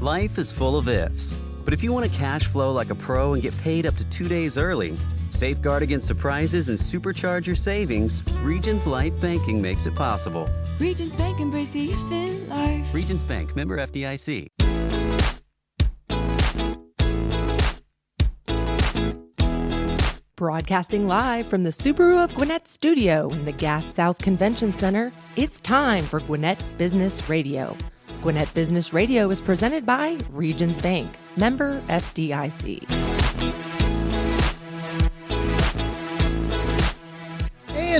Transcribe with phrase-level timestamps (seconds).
[0.00, 1.36] Life is full of ifs.
[1.62, 4.04] But if you want to cash flow like a pro and get paid up to
[4.06, 4.96] two days early,
[5.28, 10.48] safeguard against surprises and supercharge your savings, Regions Life Banking makes it possible.
[10.78, 12.94] Regions Bank embrace the if in life.
[12.94, 14.46] Regions Bank, member FDIC.
[20.34, 25.60] Broadcasting live from the Subaru of Gwinnett studio in the Gas South Convention Center, it's
[25.60, 27.76] time for Gwinnett Business Radio.
[28.22, 33.19] Gwinnett Business Radio is presented by Regions Bank, member FDIC.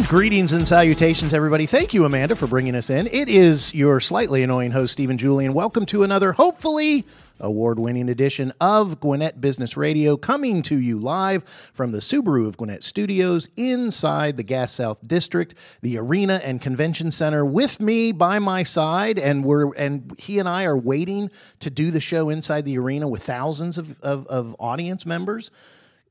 [0.00, 1.66] And greetings and salutations, everybody.
[1.66, 3.06] Thank you, Amanda, for bringing us in.
[3.08, 5.52] It is your slightly annoying host, Stephen Julian.
[5.52, 7.06] Welcome to another, hopefully,
[7.38, 12.56] award winning edition of Gwinnett Business Radio, coming to you live from the Subaru of
[12.56, 18.38] Gwinnett studios inside the Gas South District, the Arena and Convention Center, with me by
[18.38, 19.18] my side.
[19.18, 23.06] And we're and he and I are waiting to do the show inside the arena
[23.06, 25.50] with thousands of, of, of audience members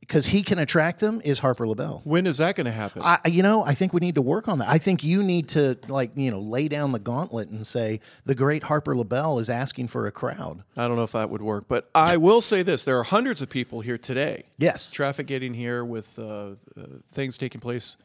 [0.10, 2.02] because he can attract them is Harper LaBelle.
[2.04, 3.04] When is that going to happen?
[3.04, 4.68] I, you know, I think we need to work on that.
[4.68, 8.34] I think you need to, like, you know, lay down the gauntlet and say the
[8.34, 10.64] great Harper LaBelle is asking for a crowd.
[10.76, 13.44] I don't know if that would work, but I will say this: there are hundreds
[13.44, 14.46] of people here today.
[14.58, 16.56] Yes, traffic getting here with uh, uh,
[17.12, 17.96] things taking place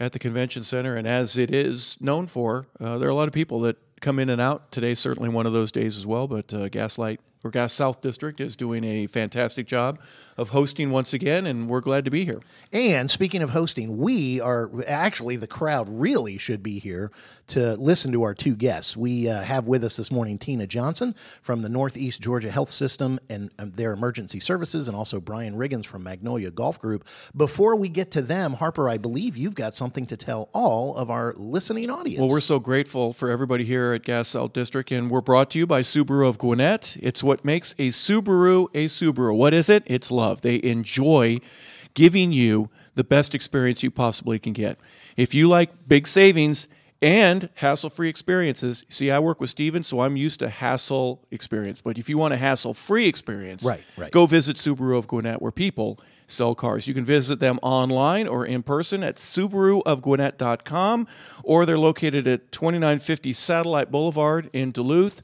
[0.00, 3.28] at the convention center, and as it is known for, uh, there are a lot
[3.28, 4.72] of people that come in and out.
[4.72, 6.26] Today, certainly one of those days as well.
[6.28, 9.98] But uh, Gaslight or Gas South District is doing a fantastic job
[10.36, 12.40] of hosting once again, and we're glad to be here.
[12.70, 17.10] And speaking of hosting, we are actually the crowd really should be here
[17.48, 18.96] to listen to our two guests.
[18.96, 23.18] We uh, have with us this morning Tina Johnson from the Northeast Georgia Health System
[23.30, 27.06] and um, their emergency services, and also Brian Riggins from Magnolia Golf Group.
[27.34, 31.10] Before we get to them, Harper, I believe you've got something to tell all of
[31.10, 32.20] our listening audience.
[32.20, 35.58] Well, we're so grateful for everybody here at Gas South District, and we're brought to
[35.58, 36.98] you by Subaru of Gwinnett.
[37.00, 39.36] It's what makes a Subaru a Subaru.
[39.36, 39.82] What is it?
[39.86, 40.42] It's love love.
[40.42, 41.38] They enjoy
[41.94, 44.78] giving you the best experience you possibly can get.
[45.16, 46.68] If you like big savings
[47.02, 51.80] and hassle free experiences, see, I work with Steven, so I'm used to hassle experience.
[51.80, 54.10] But if you want a hassle free experience, right, right.
[54.10, 56.88] go visit Subaru of Gwinnett, where people sell cars.
[56.88, 61.06] You can visit them online or in person at SubaruofGwinnett.com,
[61.44, 65.22] or they're located at 2950 Satellite Boulevard in Duluth.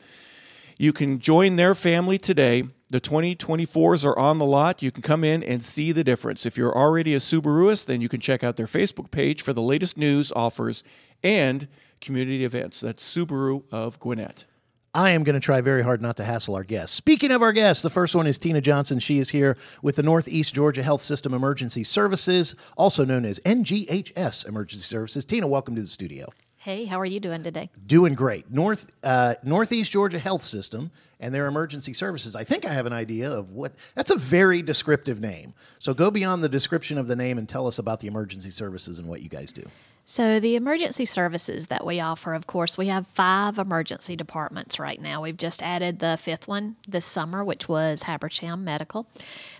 [0.83, 4.83] You can join their family today the 2024s are on the lot.
[4.83, 6.45] You can come in and see the difference.
[6.45, 9.63] If you're already a Subaruist, then you can check out their Facebook page for the
[9.63, 10.83] latest news, offers,
[11.23, 11.69] and
[12.01, 12.81] community events.
[12.81, 14.45] That's Subaru of Gwinnett.
[14.93, 16.97] I am going to try very hard not to hassle our guests.
[16.97, 18.99] Speaking of our guests, the first one is Tina Johnson.
[18.99, 24.49] She is here with the Northeast Georgia Health System Emergency Services, also known as NGHS
[24.49, 25.25] Emergency Services.
[25.25, 26.27] Tina, welcome to the studio.
[26.63, 27.71] Hey, how are you doing today?
[27.89, 28.49] Doing great.
[28.49, 32.37] North uh, Northeast Georgia Health System and their emergency services.
[32.37, 35.55] I think I have an idea of what that's a very descriptive name.
[35.81, 39.01] So go beyond the description of the name and tell us about the emergency services
[39.01, 39.65] and what you guys do.
[40.05, 45.01] So, the emergency services that we offer, of course, we have five emergency departments right
[45.01, 45.23] now.
[45.23, 49.07] We've just added the fifth one this summer, which was Habersham Medical.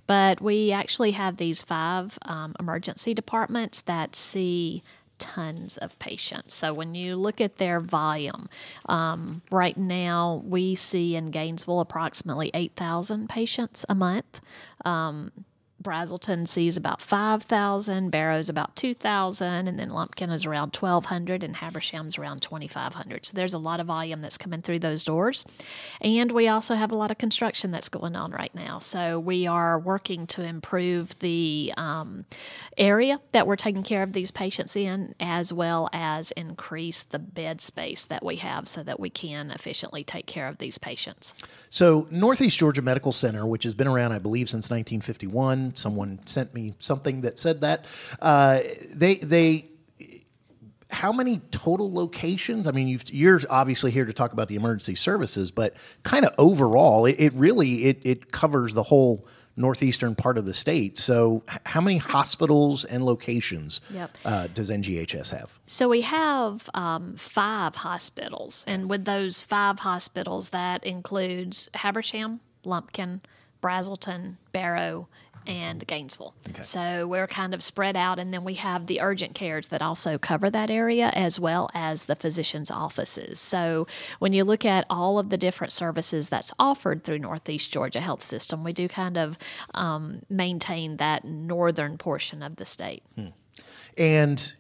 [0.09, 4.83] But we actually have these five um, emergency departments that see
[5.23, 6.53] tons of patients.
[6.53, 8.49] So when you look at their volume,
[8.87, 14.41] um, right now we see in Gainesville approximately 8,000 patients a month.
[14.85, 15.31] Um,
[15.83, 22.19] Braselton sees about 5,000, Barrow's about 2,000, and then Lumpkin is around 1,200, and Habersham's
[22.19, 23.27] around 2,500.
[23.27, 25.45] So there's a lot of volume that's coming through those doors.
[26.01, 28.79] And we also have a lot of construction that's going on right now.
[28.79, 32.25] So we are working to improve the um,
[32.77, 37.61] area that we're taking care of these patients in, as well as increase the bed
[37.61, 41.35] space that we have so that we can efficiently take care of these patients.
[41.71, 46.55] So, Northeast Georgia Medical Center, which has been around, I believe, since 1951, Someone sent
[46.55, 47.87] me something that said that.
[48.21, 48.61] Uh,
[48.91, 49.69] they they
[50.93, 52.69] how many total locations?
[52.69, 56.35] I mean, you are obviously here to talk about the emergency services, but kind of
[56.37, 59.27] overall, it, it, really it, it covers the whole
[59.57, 60.99] northeastern part of the state.
[60.99, 64.17] So, how many hospitals and locations yep.
[64.25, 65.59] uh, does NGHS have?
[65.67, 73.23] So we have um, five hospitals, and with those five hospitals, that includes Habersham, Lumpkin,
[73.63, 75.09] Braselton, Barrow,
[75.47, 76.35] and Gainesville.
[76.51, 76.63] Okay.
[76.63, 80.19] So we're kind of spread out, and then we have the urgent cares that also
[80.19, 83.39] cover that area as well as the physician's offices.
[83.39, 83.87] So
[84.19, 88.23] when you look at all of the different services that's offered through Northeast Georgia Health
[88.23, 89.39] System, we do kind of
[89.75, 93.03] um, maintain that northern portion of the state.
[93.17, 93.29] Hmm.
[93.99, 94.53] And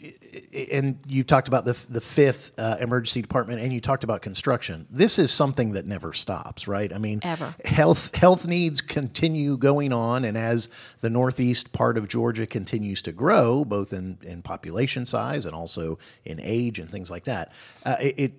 [0.70, 4.87] and you talked about the the fifth uh, emergency department, and you talked about construction.
[4.90, 6.93] This is something that never stops, right?
[6.93, 7.55] I mean, Ever.
[7.64, 10.69] health health needs continue going on, and as
[11.00, 15.99] the northeast part of Georgia continues to grow, both in in population size and also
[16.25, 17.52] in age and things like that,
[17.84, 18.32] uh, it, it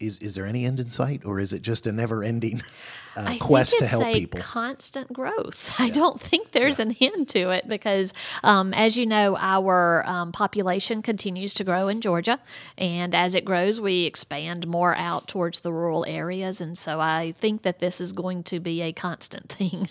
[0.00, 2.62] is is there any end in sight, or is it just a never ending?
[3.18, 4.40] Uh, I quest think to it's help a people.
[4.40, 5.74] constant growth.
[5.78, 10.30] I don't think there's an end to it because, um, as you know, our um,
[10.30, 12.38] population continues to grow in Georgia,
[12.76, 17.34] and as it grows, we expand more out towards the rural areas, and so I
[17.38, 19.88] think that this is going to be a constant thing.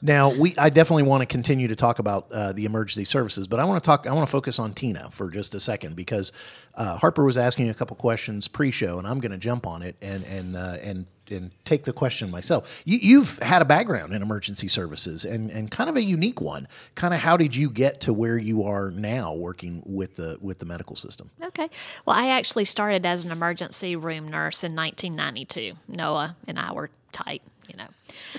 [0.00, 3.60] Now, we I definitely want to continue to talk about uh, the emergency services, but
[3.60, 4.06] I want to talk.
[4.06, 6.32] I want to focus on Tina for just a second because
[6.74, 9.96] uh, Harper was asking a couple questions pre-show, and I'm going to jump on it
[10.00, 12.82] and and uh, and and take the question myself.
[12.84, 16.68] You, you've had a background in emergency services and and kind of a unique one.
[16.94, 20.58] Kind of how did you get to where you are now, working with the with
[20.58, 21.30] the medical system?
[21.42, 21.68] Okay.
[22.06, 25.74] Well, I actually started as an emergency room nurse in 1992.
[25.88, 27.88] Noah and I were tight, you know.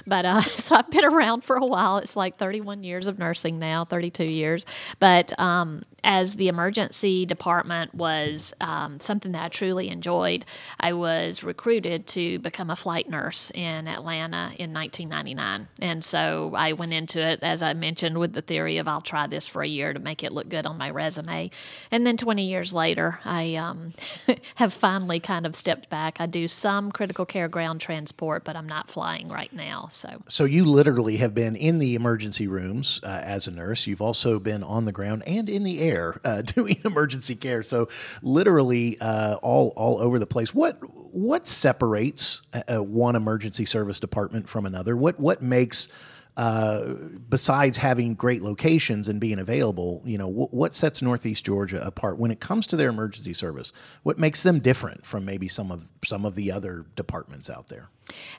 [0.07, 1.97] But uh, so I've been around for a while.
[1.97, 4.65] It's like 31 years of nursing now, 32 years.
[4.99, 10.45] But um, as the emergency department was um, something that I truly enjoyed,
[10.79, 15.67] I was recruited to become a flight nurse in Atlanta in 1999.
[15.79, 19.27] And so I went into it, as I mentioned, with the theory of I'll try
[19.27, 21.51] this for a year to make it look good on my resume.
[21.91, 23.93] And then 20 years later, I um,
[24.55, 26.17] have finally kind of stepped back.
[26.19, 29.87] I do some critical care ground transport, but I'm not flying right now.
[29.91, 33.85] So So you literally have been in the emergency rooms uh, as a nurse.
[33.85, 35.90] You've also been on the ground and in the air
[36.23, 37.63] uh, doing emergency care.
[37.63, 37.89] So
[38.21, 40.53] literally uh, all all over the place.
[40.53, 40.77] What
[41.13, 44.95] what separates one emergency service department from another?
[44.95, 45.89] What what makes
[46.37, 46.93] uh,
[47.29, 52.17] besides having great locations and being available, you know, wh- what sets Northeast Georgia apart
[52.17, 53.73] when it comes to their emergency service?
[54.03, 57.89] What makes them different from maybe some of some of the other departments out there?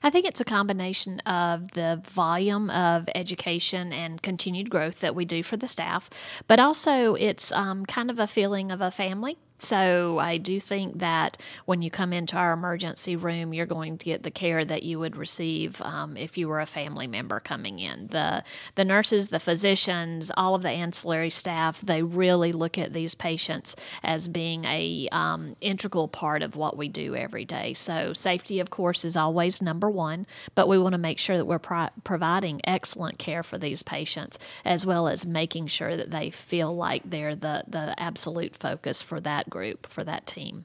[0.02, 5.24] I think it's a combination of the volume of education and continued growth that we
[5.24, 6.10] do for the staff,
[6.46, 9.36] but also it's um, kind of a feeling of a family.
[9.62, 14.04] So I do think that when you come into our emergency room, you're going to
[14.04, 17.78] get the care that you would receive um, if you were a family member coming
[17.78, 18.08] in.
[18.08, 18.42] The
[18.74, 23.76] the nurses, the physicians, all of the ancillary staff, they really look at these patients
[24.02, 27.72] as being a um, integral part of what we do every day.
[27.72, 31.46] So safety, of course, is always number one, but we want to make sure that
[31.46, 36.30] we're pro- providing excellent care for these patients, as well as making sure that they
[36.30, 40.64] feel like they're the the absolute focus for that group, for that team.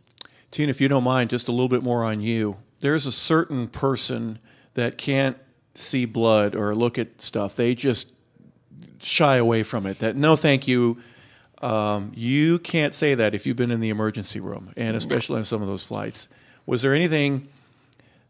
[0.52, 2.58] Tina, if you don't mind, just a little bit more on you.
[2.80, 4.40] There's a certain person
[4.76, 5.38] that can't
[5.76, 7.56] see blood or look at stuff.
[7.56, 8.14] They just
[9.02, 10.00] shy away from it.
[10.00, 10.98] That no, thank you.
[11.62, 15.44] Um, you can't say that if you've been in the emergency room, and especially on
[15.44, 16.30] some of those flights.
[16.68, 17.48] Was there anything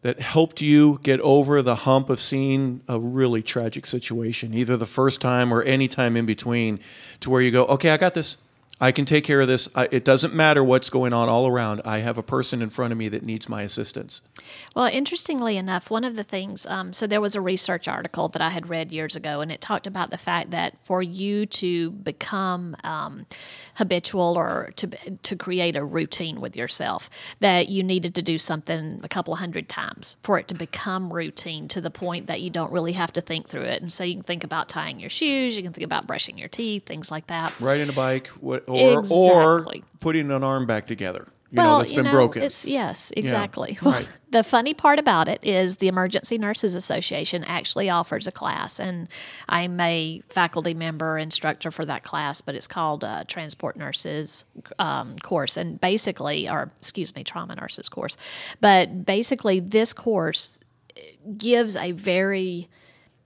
[0.02, 4.86] that helped you get over the hump of seeing a really tragic situation, either the
[4.86, 6.80] first time or any time in between,
[7.20, 8.38] to where you go, okay, I got this.
[8.80, 9.68] I can take care of this.
[9.76, 11.82] I, it doesn't matter what's going on all around.
[11.84, 14.22] I have a person in front of me that needs my assistance.
[14.76, 18.42] Well, interestingly enough, one of the things, um, so there was a research article that
[18.42, 21.92] I had read years ago, and it talked about the fact that for you to
[21.92, 23.26] become um,
[23.76, 27.10] habitual or to to create a routine with yourself,
[27.40, 31.68] that you needed to do something a couple hundred times for it to become routine
[31.68, 33.82] to the point that you don't really have to think through it.
[33.82, 36.48] And so you can think about tying your shoes, you can think about brushing your
[36.48, 37.60] teeth, things like that.
[37.60, 39.66] Riding a bike, what, or or
[40.00, 41.28] putting an arm back together.
[41.50, 42.44] You well, know that's you been know, broken.
[42.44, 43.78] It's, yes, exactly.
[43.82, 44.08] right.
[44.32, 49.08] the funny part about it is the Emergency Nurses Association actually offers a class, and
[49.48, 54.44] I'm a faculty member instructor for that class, but it's called uh, Transport Nurses
[54.78, 58.18] um, course, and basically, or excuse me, Trauma Nurses course.
[58.60, 60.60] But basically, this course
[61.38, 62.68] gives a very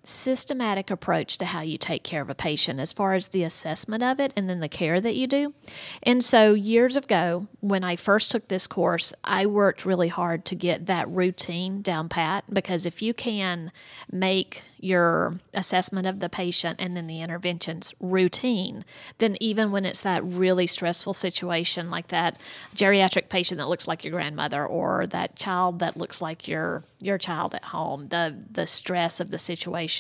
[0.04, 4.04] systematic approach to how you take care of a patient as far as the assessment
[4.04, 5.54] of it and then the care that you do.
[6.02, 10.56] And so, years ago, when I first took this course, I worked really hard to
[10.56, 13.72] get that routine down pat because if you can
[14.12, 18.84] make your assessment of the patient and then the interventions routine,
[19.20, 22.40] then even when it's that really stressful situation like that
[22.76, 27.18] geriatric patient that looks like your grandmother or that child that looks like your your
[27.18, 29.91] child at home, the the stress of the situation,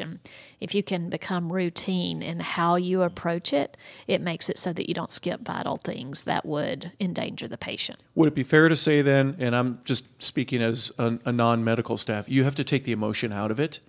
[0.60, 3.75] if you can become routine in how you approach it,
[4.07, 7.98] it makes it so that you don't skip vital things that would endanger the patient.
[8.15, 11.63] Would it be fair to say then, and I'm just speaking as a, a non
[11.63, 13.79] medical staff, you have to take the emotion out of it?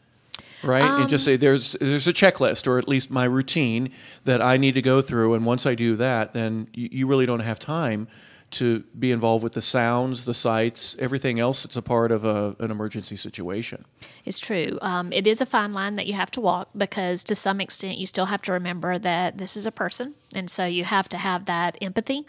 [0.62, 1.00] right?
[1.00, 3.90] and just um, say there's there's a checklist or at least my routine
[4.24, 7.26] that I need to go through, and once I do that, then you, you really
[7.26, 8.08] don't have time
[8.52, 12.56] to be involved with the sounds, the sights, everything else that's a part of a,
[12.58, 13.84] an emergency situation.
[14.24, 14.78] It's true.
[14.82, 17.98] Um, it is a fine line that you have to walk because, to some extent,
[17.98, 21.18] you still have to remember that this is a person, and so you have to
[21.18, 22.26] have that empathy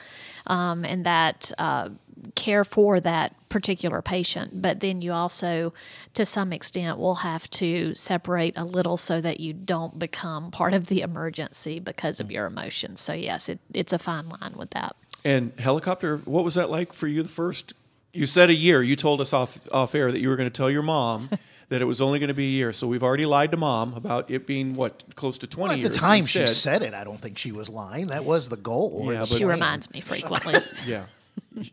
[0.48, 1.90] um, and that uh,
[2.36, 4.62] care for that particular patient.
[4.62, 5.74] But then you also,
[6.16, 10.74] to some extent, will have to separate a little so that you don't become part
[10.74, 13.02] of the emergency because of your emotions.
[13.02, 14.96] So yes, it, it's a fine line with that.
[15.26, 17.74] And helicopter, what was that like for you the first?
[18.14, 18.82] You said a year.
[18.84, 21.30] You told us off off air that you were going to tell your mom
[21.70, 22.74] that it was only going to be a year.
[22.74, 25.82] So we've already lied to mom about it being what close to twenty At the
[25.90, 25.98] years.
[25.98, 26.50] time instead.
[26.50, 28.08] she said it, I don't think she was lying.
[28.08, 29.06] That was the goal.
[29.06, 30.54] Yeah, It but- She reminds me frequently.
[30.86, 31.04] Yeah.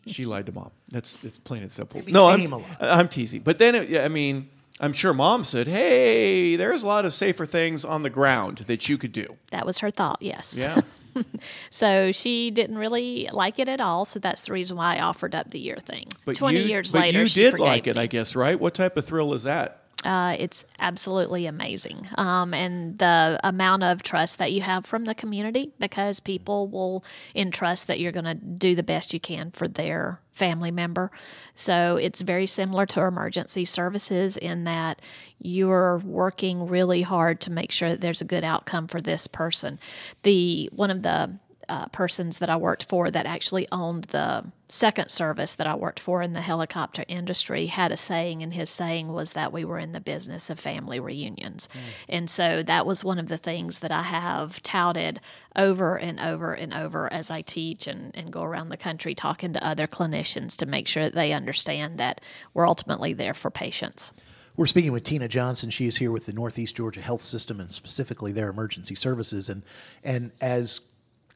[0.07, 0.71] she lied to mom.
[0.89, 2.01] That's it's plain and simple.
[2.01, 2.77] It no, I'm, became a lie.
[2.81, 3.41] I'm teasing.
[3.43, 7.13] But then, it, yeah, I mean, I'm sure mom said, "Hey, there's a lot of
[7.13, 10.57] safer things on the ground that you could do." that was her thought, yes.
[10.59, 10.81] Yeah.
[11.71, 14.05] So she didn't really like it at all.
[14.05, 16.07] So that's the reason why I offered up the year thing.
[16.25, 18.03] But 20 you, years but later, you she did like it, me.
[18.03, 18.59] I guess, right?
[18.59, 19.85] What type of thrill is that?
[20.05, 22.09] Uh, it's absolutely amazing.
[22.17, 27.05] Um, and the amount of trust that you have from the community because people will
[27.35, 31.11] entrust that you're going to do the best you can for their family member.
[31.55, 35.03] So it's very similar to emergency services in that
[35.39, 39.79] you're working really hard to make sure that there's a good outcome for this person.
[40.23, 41.39] The one of the
[41.71, 46.01] uh, persons that I worked for that actually owned the second service that I worked
[46.01, 49.79] for in the helicopter industry had a saying, and his saying was that we were
[49.79, 51.69] in the business of family reunions.
[52.09, 55.21] And so that was one of the things that I have touted
[55.55, 59.53] over and over and over as I teach and, and go around the country talking
[59.53, 62.21] to other clinicians to make sure that they understand that
[62.53, 64.13] we're ultimately there for patients.
[64.57, 65.71] We're speaking with Tina Johnson.
[65.71, 69.49] She is here with the Northeast Georgia Health System and specifically their emergency services.
[69.49, 69.63] And
[70.03, 70.81] and as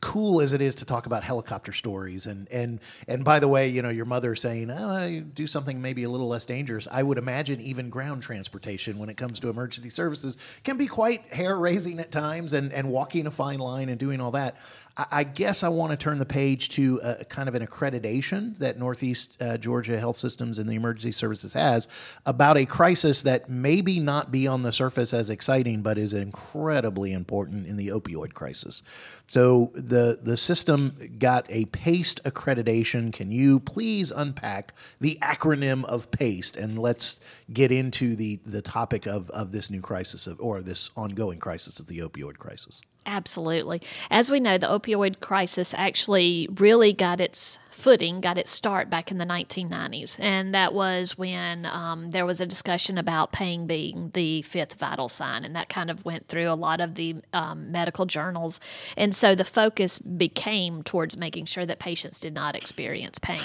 [0.00, 3.68] cool as it is to talk about helicopter stories and and and by the way,
[3.68, 6.86] you know, your mother saying, oh, do something maybe a little less dangerous.
[6.90, 11.22] I would imagine even ground transportation when it comes to emergency services can be quite
[11.28, 14.56] hair raising at times and, and walking a fine line and doing all that.
[14.96, 18.78] I, guess I want to turn the page to a, kind of an accreditation that
[18.78, 21.88] Northeast uh, Georgia Health Systems and the Emergency Services has
[22.26, 27.12] about a crisis that maybe not be on the surface as exciting, but is incredibly
[27.12, 28.84] important in the opioid crisis.
[29.26, 33.12] So the the system got a PACE accreditation.
[33.12, 37.20] Can you please unpack the acronym of PACE and let's
[37.52, 41.80] get into the the topic of of this new crisis of, or this ongoing crisis
[41.80, 42.80] of the opioid crisis?
[43.06, 43.82] Absolutely.
[44.11, 49.11] As we know, the opioid crisis actually really got its footing, got its start back
[49.11, 50.18] in the 1990s.
[50.18, 55.08] And that was when um, there was a discussion about pain being the fifth vital
[55.08, 55.44] sign.
[55.44, 58.58] And that kind of went through a lot of the um, medical journals.
[58.96, 63.42] And so the focus became towards making sure that patients did not experience pain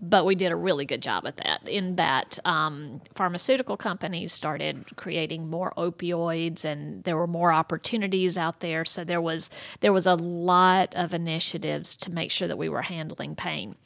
[0.00, 1.66] but we did a really good job at that.
[1.68, 8.60] In that, um, pharmaceutical companies started creating more opioids, and there were more opportunities out
[8.60, 8.84] there.
[8.84, 12.82] So there was there was a lot of initiatives to make sure that we were
[12.82, 13.76] handling pain.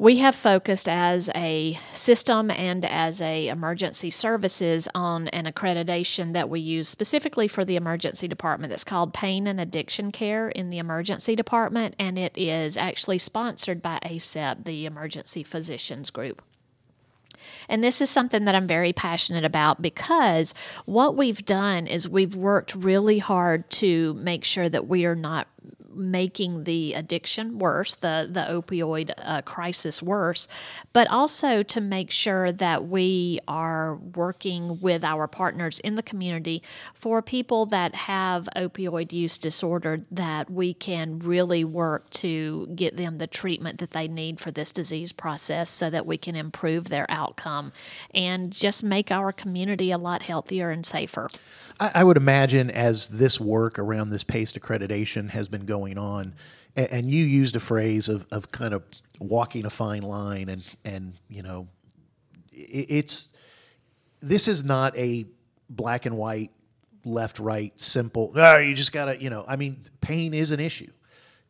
[0.00, 6.48] We have focused as a system and as a emergency services on an accreditation that
[6.48, 10.78] we use specifically for the emergency department that's called Pain and Addiction Care in the
[10.78, 16.40] emergency department and it is actually sponsored by ACEP, the Emergency Physicians Group.
[17.68, 20.54] And this is something that I'm very passionate about because
[20.86, 25.46] what we've done is we've worked really hard to make sure that we are not
[25.94, 30.48] making the addiction worse, the the opioid uh, crisis worse,
[30.92, 36.62] but also to make sure that we are working with our partners in the community
[36.94, 43.18] for people that have opioid use disorder that we can really work to get them
[43.18, 47.06] the treatment that they need for this disease process so that we can improve their
[47.08, 47.72] outcome
[48.14, 51.28] and just make our community a lot healthier and safer.
[51.80, 56.34] I, I would imagine as this work around this PACE accreditation has been going on,
[56.76, 58.82] and, and you used a phrase of, of kind of
[59.20, 61.68] walking a fine line, and and you know,
[62.52, 63.34] it, it's
[64.20, 65.26] this is not a
[65.68, 66.50] black and white,
[67.04, 68.32] left right, simple.
[68.34, 69.44] No, you just gotta, you know.
[69.46, 70.90] I mean, pain is an issue.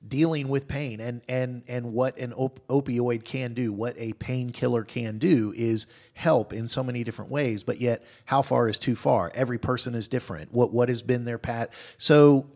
[0.09, 4.83] Dealing with pain and and and what an op- opioid can do, what a painkiller
[4.83, 7.63] can do, is help in so many different ways.
[7.63, 9.31] But yet, how far is too far?
[9.35, 10.55] Every person is different.
[10.55, 11.69] What what has been their path?
[11.99, 12.47] So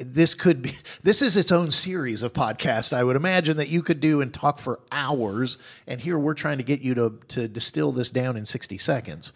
[0.00, 3.82] this could be this is its own series of podcasts i would imagine that you
[3.82, 7.48] could do and talk for hours and here we're trying to get you to to
[7.48, 9.32] distill this down in 60 seconds.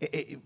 [0.00, 0.40] It-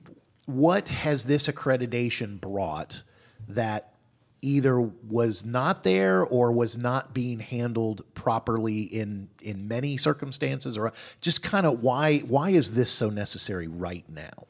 [0.46, 3.02] what has this accreditation brought
[3.48, 3.94] that
[4.42, 10.92] either was not there or was not being handled properly in in many circumstances or
[11.22, 14.46] just kind of why why is this so necessary right now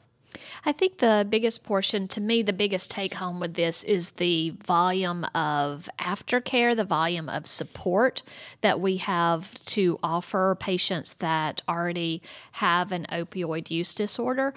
[0.67, 4.49] I think the biggest portion, to me, the biggest take home with this is the
[4.49, 8.23] volume of aftercare, the volume of support
[8.61, 14.55] that we have to offer patients that already have an opioid use disorder.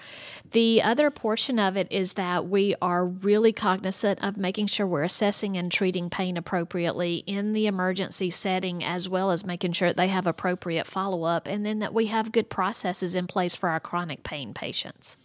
[0.49, 5.03] The other portion of it is that we are really cognizant of making sure we're
[5.03, 10.07] assessing and treating pain appropriately in the emergency setting, as well as making sure they
[10.07, 13.79] have appropriate follow up, and then that we have good processes in place for our
[13.79, 15.15] chronic pain patients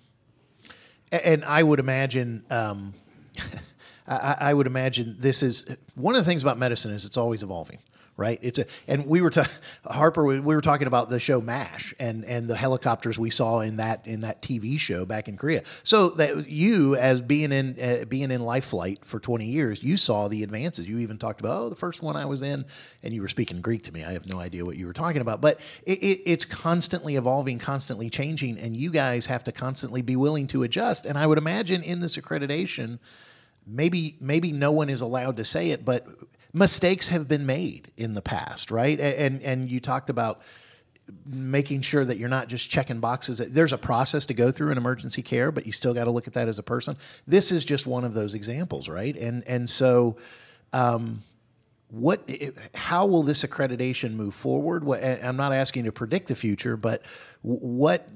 [1.23, 2.95] and I would imagine, um,
[4.09, 7.43] I, I, would imagine this is one of the things about medicine is it's always
[7.43, 7.79] evolving
[8.17, 8.39] right?
[8.43, 9.31] It's a, and we were
[9.87, 10.25] Harper.
[10.25, 13.77] We, we were talking about the show Mash and and the helicopters we saw in
[13.79, 15.63] that in that TV show back in Korea.
[15.83, 19.97] So that you, as being in uh, being in life flight for twenty years, you
[19.97, 20.89] saw the advances.
[20.89, 22.65] You even talked about oh, the first one I was in,
[23.03, 24.05] and you were speaking Greek to me.
[24.05, 27.59] I have no idea what you were talking about, but it, it, it's constantly evolving,
[27.59, 31.07] constantly changing, and you guys have to constantly be willing to adjust.
[31.07, 32.99] And I would imagine in this accreditation
[33.67, 36.07] maybe maybe no one is allowed to say it, but
[36.55, 38.99] mistakes have been made in the past, right?
[38.99, 40.41] And and you talked about
[41.27, 43.37] making sure that you're not just checking boxes.
[43.39, 46.27] There's a process to go through in emergency care, but you still got to look
[46.27, 46.97] at that as a person.
[47.27, 49.15] This is just one of those examples, right?
[49.15, 50.17] And and so.
[50.73, 51.23] Um,
[51.91, 52.29] what
[52.75, 54.83] how will this accreditation move forward
[55.23, 57.05] i'm not asking you to predict the future but
[57.43, 58.09] what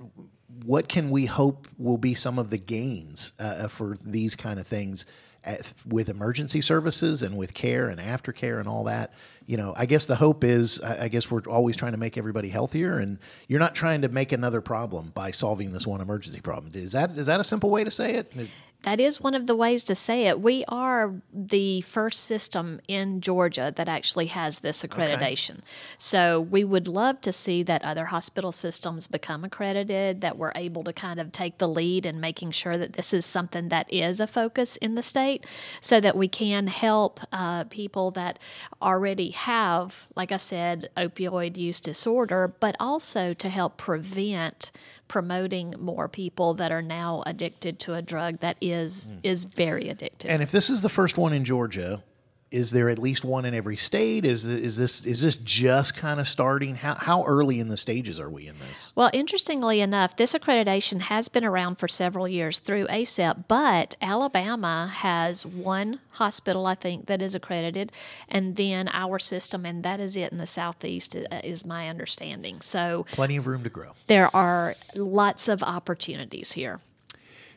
[0.65, 4.67] what can we hope will be some of the gains uh, for these kind of
[4.67, 5.07] things
[5.49, 9.15] at, with emergency services and with care and aftercare and all that.
[9.47, 12.19] You know, I guess the hope is, I, I guess we're always trying to make
[12.19, 16.41] everybody healthier, and you're not trying to make another problem by solving this one emergency
[16.41, 16.73] problem.
[16.75, 18.33] Is that is that a simple way to say it?
[18.83, 20.41] That is one of the ways to say it.
[20.41, 25.51] We are the first system in Georgia that actually has this accreditation.
[25.51, 25.63] Okay.
[25.99, 30.85] So we would love to see that other hospital systems become accredited, that we're able
[30.85, 34.21] to kind of take the lead in making sure that this is something that is
[34.21, 35.45] a focus in the state
[35.81, 38.39] so that we can help uh, people that
[38.81, 44.71] already have, like I said, opioid use disorder, but also to help prevent
[45.09, 49.21] promoting more people that are now addicted to a drug that is mm.
[49.23, 50.27] is very addictive.
[50.27, 52.03] And if this is the first one in Georgia,
[52.51, 54.25] is there at least one in every state?
[54.25, 56.77] Is is this is this just kind of starting?
[56.77, 58.93] How how early in the stages are we in this?
[58.95, 64.91] Well, interestingly enough, this accreditation has been around for several years through ACEP, but Alabama
[64.95, 67.93] has one hospital I think that is accredited,
[68.29, 72.61] and then our system, and that is it in the southeast, uh, is my understanding.
[72.61, 73.93] So plenty of room to grow.
[74.07, 76.81] There are lots of opportunities here.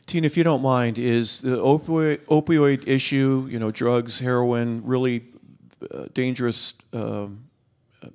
[0.06, 5.24] Tina, if you don't mind, is the opioid, opioid issue, you know, drugs, heroin, really
[5.90, 7.28] uh, dangerous uh,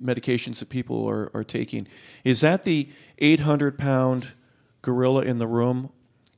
[0.02, 1.86] medications that people are, are taking,
[2.24, 4.34] is that the 800 pound
[4.82, 5.90] gorilla in the room?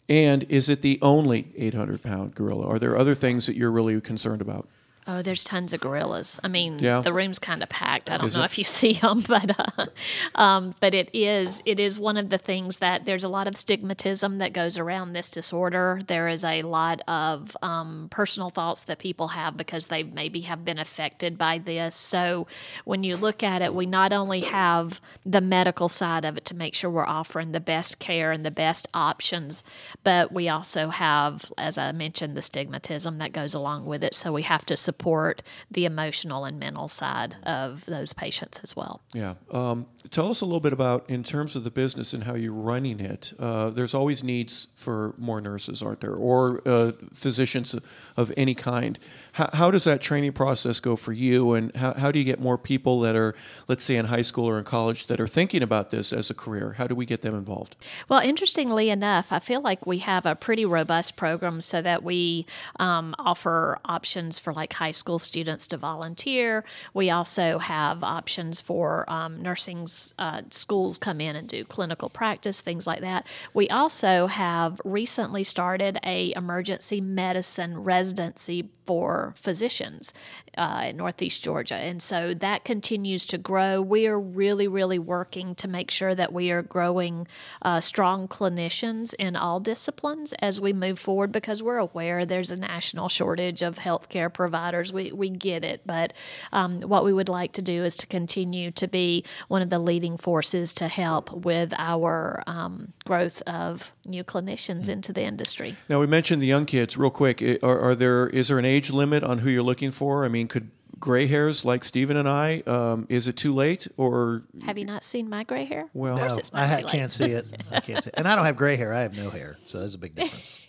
[0.08, 2.66] And is it the only 800 pound gorilla?
[2.66, 4.68] Are there other things that you're really concerned about?
[5.06, 6.38] Oh, there's tons of gorillas.
[6.44, 7.00] I mean, yeah.
[7.00, 8.10] the room's kind of packed.
[8.10, 8.46] I don't is know it?
[8.46, 9.86] if you see them, but uh,
[10.34, 13.54] um, but it is it is one of the things that there's a lot of
[13.54, 15.98] stigmatism that goes around this disorder.
[16.06, 20.64] There is a lot of um, personal thoughts that people have because they maybe have
[20.64, 21.94] been affected by this.
[21.94, 22.46] So
[22.84, 26.54] when you look at it, we not only have the medical side of it to
[26.54, 29.64] make sure we're offering the best care and the best options,
[30.04, 34.14] but we also have, as I mentioned, the stigmatism that goes along with it.
[34.14, 39.00] So we have to support the emotional and mental side of those patients as well.
[39.14, 39.34] Yeah.
[39.52, 42.52] Um, tell us a little bit about, in terms of the business and how you're
[42.52, 47.76] running it, uh, there's always needs for more nurses, aren't there, or uh, physicians
[48.16, 48.98] of any kind.
[49.32, 52.40] How, how, does that training process go for you, and how, how do you get
[52.40, 53.34] more people that are,
[53.68, 56.34] let's say, in high school or in college that are thinking about this as a
[56.34, 56.74] career?
[56.78, 57.76] How do we get them involved?
[58.08, 62.46] Well, interestingly enough, I feel like we have a pretty robust program so that we
[62.80, 66.64] um, offer options for like high school students to volunteer.
[66.94, 69.86] We also have options for um, nursing
[70.18, 73.26] uh, schools come in and do clinical practice, things like that.
[73.52, 80.14] We also have recently started a emergency medicine residency for physicians
[80.56, 83.82] uh, in Northeast Georgia, and so that continues to grow.
[83.82, 87.28] We are really, really working to make sure that we are growing
[87.62, 92.56] uh, strong clinicians in all disciplines as we move forward because we're aware there's a
[92.56, 94.92] national shortage of healthcare providers providers.
[94.92, 96.12] We we get it, but
[96.52, 99.78] um, what we would like to do is to continue to be one of the
[99.78, 105.74] leading forces to help with our um, growth of new clinicians into the industry.
[105.88, 106.96] Now we mentioned the young kids.
[106.96, 110.24] Real quick, are, are there is there an age limit on who you're looking for?
[110.24, 112.62] I mean, could gray hairs like Stephen and I?
[112.66, 115.86] Um, is it too late or Have you not seen my gray hair?
[115.94, 116.92] Well- No, it's not I ha- too late.
[116.92, 117.46] can't see it.
[117.72, 118.14] I can't see it.
[118.18, 118.92] And I don't have gray hair.
[118.92, 119.56] I have no hair.
[119.66, 120.60] So there's a big difference.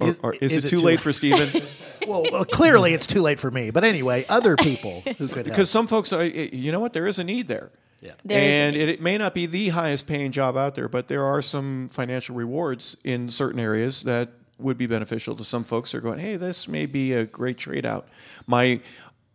[0.00, 1.00] or Is- or is, is it it too too late late?
[1.00, 1.62] for Stephen?
[2.06, 3.70] well, well, clearly it's too late for me.
[3.70, 7.24] But anyway, other people because some folks, are, eh, you know what, there is a
[7.24, 7.70] need there.
[8.00, 8.12] Yeah.
[8.24, 10.88] There is a and it, it may not be the highest paying job out there,
[10.88, 15.64] but there are some financial rewards in certain areas that would be beneficial to some
[15.64, 15.92] folks.
[15.92, 18.06] Who are going, hey, this may be a great trade out.
[18.46, 18.80] My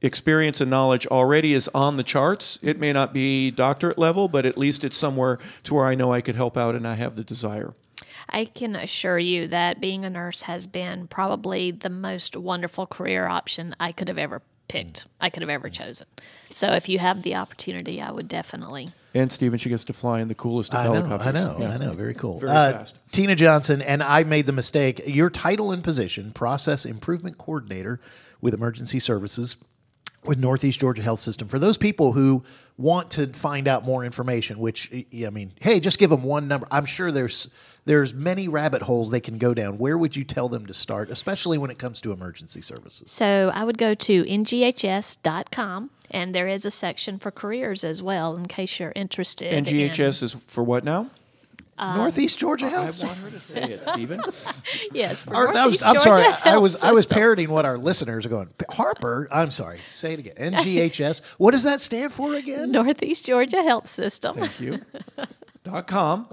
[0.02, 2.60] experience and knowledge already is on the charts.
[2.62, 6.13] It may not be doctorate level, but at least it's somewhere to where I know
[6.13, 7.74] I could help out and I have the desire.
[8.32, 13.28] I can assure you that being a nurse has been probably the most wonderful career
[13.28, 16.06] option I could have ever picked, I could have ever chosen.
[16.52, 18.89] So if you have the opportunity, I would definitely.
[19.15, 21.28] And Stephen, she gets to fly in the coolest of I know, helicopters.
[21.28, 21.70] I know, Yeah.
[21.74, 21.94] I know.
[21.94, 22.38] Very cool.
[22.39, 22.96] Very Uh, fast.
[23.12, 25.02] Tina Johnson, and I made the mistake.
[25.08, 28.00] Your title and position, Process Improvement Coordinator
[28.42, 29.58] with Emergency Services
[30.24, 31.48] with Northeast Georgia Health System.
[31.48, 32.44] For those people who
[32.78, 36.48] want to find out more information, which I I mean, hey, just give them one
[36.48, 36.68] number.
[36.72, 37.50] I'm sure there's
[37.86, 39.78] there's many rabbit holes they can go down.
[39.78, 43.12] Where would you tell them to start, especially when it comes to emergency services?
[43.12, 48.36] So I would go to nghs.com, and there is a section for careers as well
[48.36, 49.54] in case you're interested.
[49.54, 51.10] in- NGHS is for what now?
[51.82, 53.02] Um, Northeast Georgia I Health.
[53.04, 54.22] I want her to say it, Stephen.
[54.92, 56.24] yes, for Or, that was, I'm sorry.
[56.24, 57.15] Georgia I Health was I was System.
[57.18, 58.50] parroting what our listeners are going.
[58.70, 59.28] Harper.
[59.32, 59.80] I'm sorry.
[59.89, 60.36] Say it again.
[60.54, 61.22] NGHS.
[61.38, 62.72] What does that stand for again?
[62.72, 64.36] Northeast Georgia Health System.
[64.36, 64.82] Thank you.
[65.63, 66.28] dot com.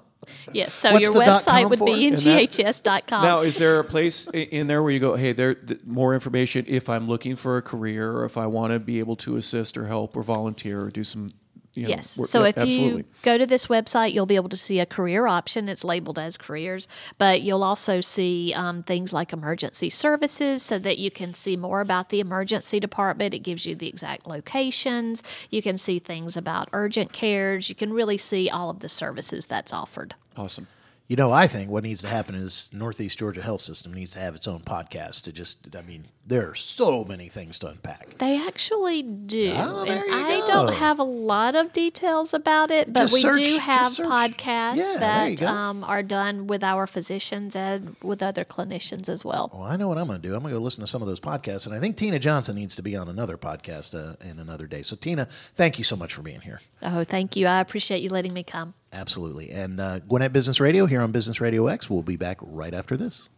[0.52, 3.22] Yes, so What's your website would be And that- nhs.com.
[3.22, 6.64] Now, is there a place in there where you go, hey, there th- more information
[6.66, 9.76] if I'm looking for a career or if I want to be able to assist
[9.78, 11.30] or help or volunteer or do some,
[11.76, 12.18] you know, Yes.
[12.24, 12.98] So yeah, if absolutely.
[12.98, 15.68] you go to this website, you'll be able to see a career option.
[15.68, 20.98] It's labeled as careers, but you'll also see um, things like emergency services so that
[20.98, 23.34] you can see more about the emergency department.
[23.34, 25.22] It gives you the exact locations.
[25.50, 27.68] You can see things about urgent cares.
[27.68, 30.14] You can really see all of the services that's offered.
[30.36, 30.66] awesome.
[31.08, 34.18] You know, I think what needs to happen is Northeast Georgia Health System needs to
[34.18, 35.76] have its own podcast to just.
[35.76, 38.18] I mean, there are so many things to unpack.
[38.18, 39.52] They actually do.
[39.54, 40.46] Oh, there and I go.
[40.48, 44.78] don't have a lot of details about it, but Just we search- do have podcasts
[44.78, 49.50] Yeah, that um, are done with our physicians and with other clinicians as well.
[49.54, 50.34] Well, I know what I'm going to do.
[50.34, 52.56] I'm going to go listen to some of those podcasts, and I think Tina Johnson
[52.56, 54.82] needs to be on another podcast uh, in another day.
[54.82, 56.60] So, Tina, thank you so much for being here.
[56.82, 57.46] Oh, thank you.
[57.46, 58.74] I appreciate you letting me come.
[58.92, 59.50] Absolutely.
[59.50, 61.90] And uh, Gwinnett Business Radio here on Business Radio X.
[61.90, 63.28] We'll be back right after this.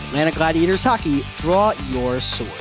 [0.09, 2.53] Atlanta Gladiators Hockey, draw your sword.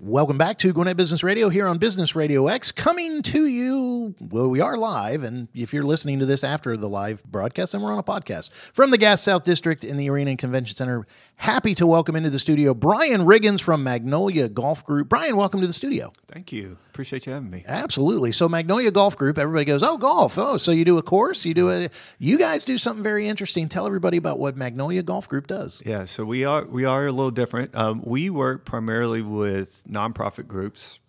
[0.00, 4.16] Welcome back to Gwinnett Business Radio here on Business Radio X, coming to you.
[4.18, 7.82] Well, we are live, and if you're listening to this after the live broadcast, then
[7.82, 11.06] we're on a podcast from the Gas South District in the Arena and Convention Center.
[11.42, 15.08] Happy to welcome into the studio Brian Riggins from Magnolia Golf Group.
[15.08, 16.12] Brian, welcome to the studio.
[16.28, 16.78] Thank you.
[16.90, 17.64] Appreciate you having me.
[17.66, 18.30] Absolutely.
[18.30, 20.38] So Magnolia Golf Group, everybody goes, "Oh, golf.
[20.38, 21.44] Oh, so you do a course?
[21.44, 21.88] You do a
[22.20, 23.68] you guys do something very interesting.
[23.68, 27.10] Tell everybody about what Magnolia Golf Group does." Yeah, so we are we are a
[27.12, 27.74] little different.
[27.74, 31.00] Um, we work primarily with nonprofit groups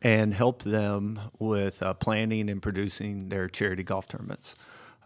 [0.00, 4.54] and help them with uh, planning and producing their charity golf tournaments.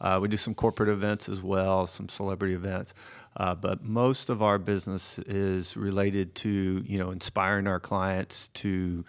[0.01, 2.93] Uh, we do some corporate events as well, some celebrity events,
[3.37, 9.05] uh, but most of our business is related to you know inspiring our clients to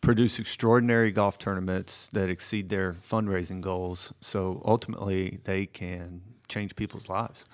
[0.00, 4.12] produce extraordinary golf tournaments that exceed their fundraising goals.
[4.20, 7.46] So ultimately, they can change people's lives.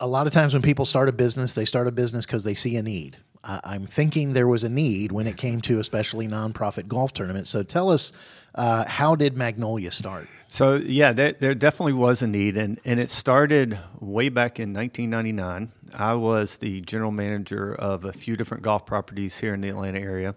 [0.00, 2.54] a lot of times when people start a business, they start a business because they
[2.54, 3.16] see a need.
[3.48, 7.50] I, I'm thinking there was a need when it came to especially nonprofit golf tournaments.
[7.50, 8.12] So tell us,
[8.54, 10.28] uh, how did Magnolia start?
[10.48, 14.72] So yeah, there, there definitely was a need, and, and it started way back in
[14.72, 15.72] 1999.
[15.94, 20.00] I was the general manager of a few different golf properties here in the Atlanta
[20.00, 20.34] area.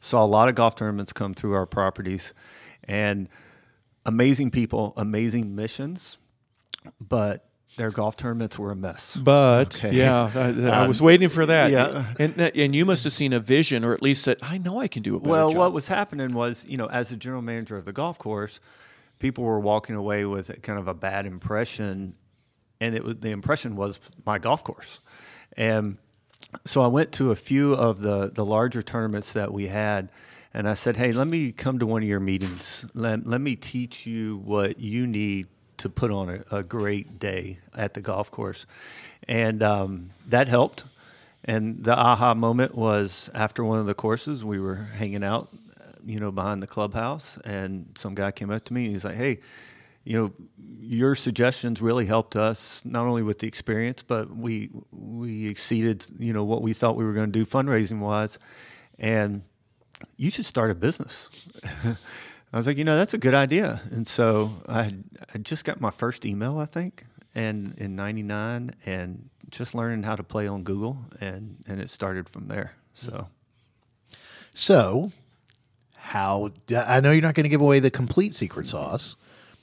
[0.00, 2.34] Saw a lot of golf tournaments come through our properties,
[2.84, 3.28] and
[4.04, 6.18] amazing people, amazing missions,
[7.00, 9.16] but their golf tournaments were a mess.
[9.16, 9.96] But Okay.
[9.96, 11.70] yeah, I, I Um, was waiting for that.
[11.70, 12.12] yeah.
[12.18, 14.88] and and you must have seen a vision, or at least that I know I
[14.88, 15.58] can do a better Well, job.
[15.58, 18.60] what was happening was, you know, as a general manager of the golf course,
[19.18, 22.14] people were walking away with kind of a bad impression,
[22.80, 25.00] and it was the impression was my golf course,
[25.56, 25.96] and
[26.64, 30.10] so I went to a few of the the larger tournaments that we had,
[30.52, 32.86] and I said, hey, let me come to one of your meetings.
[32.94, 35.46] Let let me teach you what you need
[35.78, 38.66] to put on a, a great day at the golf course,
[39.28, 40.84] and um, that helped.
[41.46, 45.50] And the aha moment was after one of the courses, we were hanging out,
[46.06, 49.16] you know, behind the clubhouse, and some guy came up to me and he's like,
[49.16, 49.40] "Hey,
[50.04, 50.32] you know,
[50.80, 56.32] your suggestions really helped us not only with the experience, but we we exceeded, you
[56.32, 58.38] know, what we thought we were going to do fundraising wise,
[58.98, 59.42] and
[60.16, 61.28] you should start a business."
[62.54, 64.94] I was like, you know, that's a good idea, and so I
[65.34, 70.14] I just got my first email, I think, and in '99, and just learning how
[70.14, 72.76] to play on Google, and and it started from there.
[72.94, 73.26] So.
[74.56, 75.10] So,
[75.96, 79.16] how I know you're not going to give away the complete secret sauce,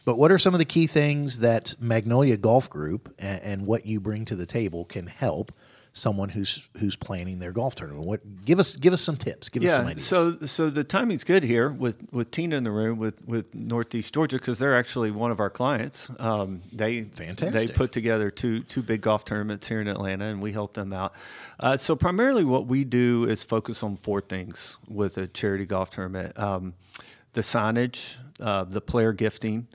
[0.04, 3.86] but what are some of the key things that Magnolia Golf Group and, and what
[3.86, 5.54] you bring to the table can help
[5.94, 8.06] someone who's who's planning their golf tournament?
[8.06, 9.50] What give us give us some tips.
[9.50, 10.08] Give us some Yeah, ideas.
[10.08, 14.14] so so the timing's good here with, with Tina in the room with, with Northeast
[14.14, 16.10] Georgia because they're actually one of our clients.
[16.20, 17.68] Um, they Fantastic.
[17.70, 20.94] They put together two two big golf tournaments here in Atlanta, and we help them
[20.94, 21.14] out.
[21.60, 25.90] Uh, so primarily, what we do is focus on four things with a charity golf
[25.90, 26.74] tournament: um,
[27.34, 29.68] the signage, uh, the player gifting.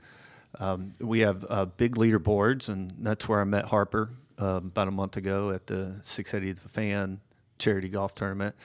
[0.59, 4.09] Um, we have uh, big leaderboards, and that's where I met Harper
[4.41, 7.19] uh, about a month ago at the 680 The Fan
[7.57, 8.55] charity golf tournament.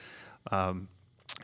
[0.51, 0.87] Um,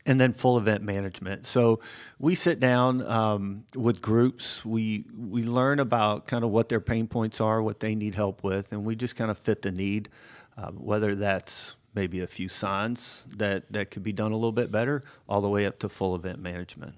[0.06, 1.46] and then full event management.
[1.46, 1.80] So
[2.20, 4.64] we sit down um, with groups.
[4.64, 8.44] We we learn about kind of what their pain points are, what they need help
[8.44, 10.10] with, and we just kind of fit the need.
[10.58, 14.72] Um, whether that's maybe a few signs that that could be done a little bit
[14.72, 16.96] better, all the way up to full event management.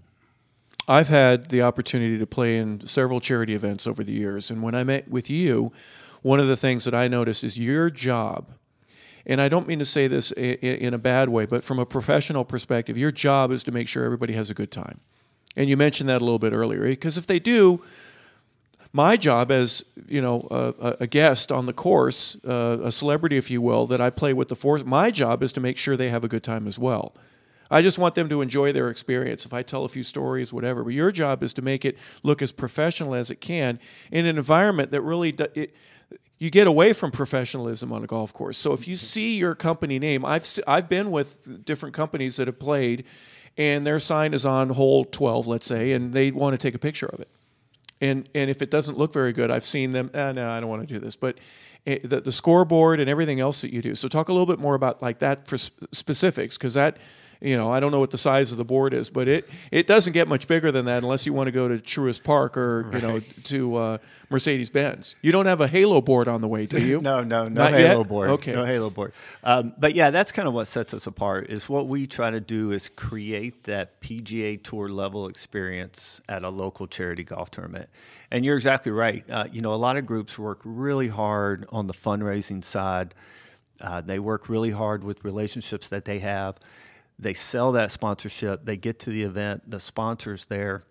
[0.88, 4.50] I've had the opportunity to play in several charity events over the years.
[4.50, 5.72] And when I met with you,
[6.22, 8.52] one of the things that I notice is your job,
[9.26, 12.44] and I don't mean to say this in a bad way, but from a professional
[12.44, 15.00] perspective, your job is to make sure everybody has a good time.
[15.56, 17.84] And you mentioned that a little bit earlier, because if they do,
[18.94, 23.50] my job as you know a, a guest on the course, uh, a celebrity, if
[23.50, 24.84] you will, that I play with the force.
[24.86, 27.16] My job is to make sure they have a good time as well.
[27.70, 29.46] I just want them to enjoy their experience.
[29.46, 32.42] If I tell a few stories, whatever, but your job is to make it look
[32.42, 33.80] as professional as it can
[34.12, 35.74] in an environment that really do, it,
[36.42, 38.58] you get away from professionalism on a golf course.
[38.58, 42.60] So if you see your company name, I've I've been with different companies that have
[42.60, 43.06] played,
[43.58, 46.80] and their sign is on hole twelve, let's say, and they want to take a
[46.80, 47.30] picture of it
[48.02, 50.10] and and if it doesn't look very good, I've seen them.
[50.14, 51.16] Ah, no, I don't want to do this.
[51.16, 51.38] But
[51.86, 53.96] eh, the, the scoreboard and everything else that you do.
[53.96, 56.98] So talk a little bit more about like that for sp- specifics, because that.
[57.44, 59.88] You know, I don't know what the size of the board is, but it, it
[59.88, 62.88] doesn't get much bigger than that unless you want to go to Truist Park or
[62.94, 63.98] you know to uh,
[64.30, 65.16] Mercedes Benz.
[65.24, 67.02] You don't have a Halo board on the way, do you?
[67.12, 68.08] No, no, no Not Halo yet?
[68.08, 68.30] board.
[68.30, 68.54] Okay.
[68.54, 69.14] no Halo board.
[69.44, 71.50] Um, but yeah, that's kind of what sets us apart.
[71.50, 76.50] Is what we try to do is create that PGA Tour level experience at a
[76.50, 77.90] local charity golf tournament.
[78.30, 79.26] And you're exactly right.
[79.28, 83.16] Uh, you know, a lot of groups work really hard on the fundraising side.
[83.82, 86.56] Uh, they work really hard with relationships that they have.
[87.22, 88.66] They sell that sponsorship.
[88.66, 89.70] They get to the event.
[89.70, 90.84] The sponsor's there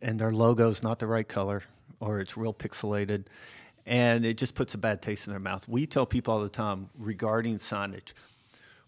[0.00, 1.62] and their logo's not the right color
[2.00, 3.26] or it's real pixelated
[3.86, 5.68] and it just puts a bad taste in their mouth.
[5.68, 8.12] We tell people all the time regarding signage,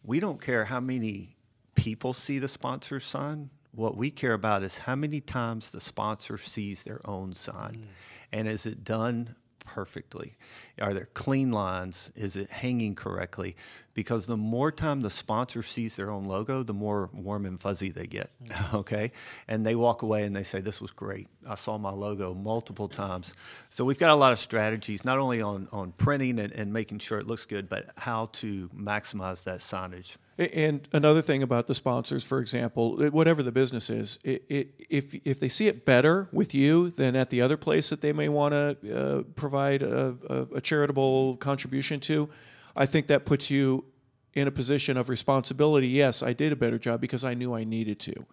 [0.04, 1.36] we don't care how many
[1.74, 3.50] people see the sponsor sign.
[3.72, 7.72] What we care about is how many times the sponsor sees their own sign.
[7.72, 7.86] Mm.
[8.32, 9.34] And is it done
[9.64, 10.34] perfectly?
[10.80, 12.12] Are there clean lines?
[12.14, 13.56] Is it hanging correctly?
[13.94, 17.90] Because the more time the sponsor sees their own logo, the more warm and fuzzy
[17.90, 18.30] they get.
[18.74, 19.12] Okay.
[19.46, 21.28] And they walk away and they say, This was great.
[21.46, 23.34] I saw my logo multiple times.
[23.68, 26.98] So we've got a lot of strategies, not only on, on printing and, and making
[26.98, 30.16] sure it looks good, but how to maximize that signage.
[30.36, 35.14] And another thing about the sponsors, for example, whatever the business is, it, it, if
[35.24, 38.28] if they see it better with you than at the other place that they may
[38.28, 42.28] want to uh, provide a, a, a charitable contribution to,
[42.76, 43.84] I think that puts you
[44.34, 45.88] in a position of responsibility.
[45.88, 48.26] Yes, I did a better job because I knew I needed to,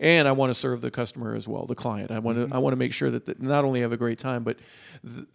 [0.00, 2.10] and I want to serve the customer as well, the client.
[2.10, 2.54] I want to mm-hmm.
[2.54, 4.58] I want to make sure that the, not only have a great time, but
[5.02, 5.26] the,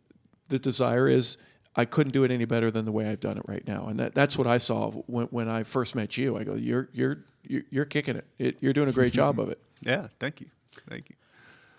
[0.49, 1.37] the desire is
[1.75, 3.99] I couldn't do it any better than the way I've done it right now, and
[3.99, 6.37] that, that's what I saw when, when I first met you.
[6.37, 8.25] I go, you're you're you're, you're kicking it.
[8.37, 8.57] it.
[8.61, 9.61] You're doing a great job of it.
[9.81, 10.07] Yeah.
[10.19, 10.47] Thank you.
[10.89, 11.15] Thank you.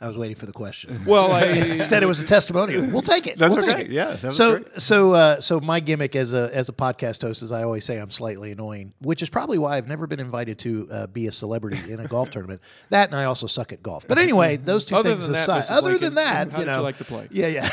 [0.03, 0.99] I was waiting for the question.
[1.07, 1.43] Well, I,
[1.77, 2.91] Instead, it was a testimonial.
[2.91, 3.37] We'll take it.
[3.37, 3.77] That's we'll okay.
[3.79, 3.93] take it.
[3.93, 4.81] Yeah, that so, great.
[4.81, 7.99] so, uh, so my gimmick as a as a podcast host is I always say
[7.99, 11.33] I'm slightly annoying, which is probably why I've never been invited to uh, be a
[11.33, 12.61] celebrity in a golf tournament.
[12.91, 14.07] That and I also suck at golf.
[14.07, 15.71] But anyway, those two Other things that, aside, Mrs.
[15.77, 17.29] other Lincoln, than that, you did you like to play?
[17.31, 17.69] Yeah, yeah.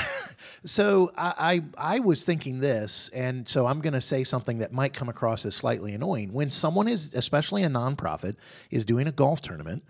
[0.63, 4.74] So I, I I was thinking this, and so I'm going to say something that
[4.74, 6.34] might come across as slightly annoying.
[6.34, 8.36] When someone is, especially a nonprofit,
[8.72, 9.84] is doing a golf tournament,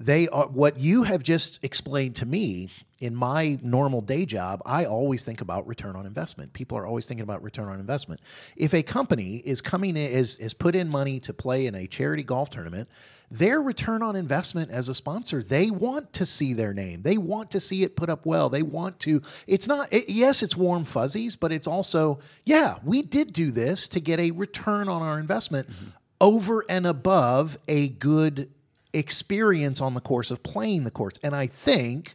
[0.00, 2.68] they are what you have just explained to me
[3.00, 6.52] in my normal day job i always think about return on investment.
[6.52, 8.20] People are always thinking about return on investment.
[8.56, 11.86] If a company is coming in is, is put in money to play in a
[11.86, 12.88] charity golf tournament
[13.32, 17.02] their return on investment as a sponsor they want to see their name.
[17.02, 18.48] They want to see it put up well.
[18.48, 23.02] They want to it's not it, yes it's warm fuzzies but it's also yeah we
[23.02, 25.90] did do this to get a return on our investment mm-hmm.
[26.20, 28.50] over and above a good
[28.92, 31.14] experience on the course of playing the course.
[31.22, 32.14] And I think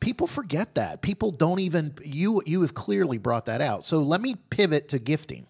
[0.00, 1.02] people forget that.
[1.02, 3.84] People don't even you you have clearly brought that out.
[3.84, 5.46] So let me pivot to gifting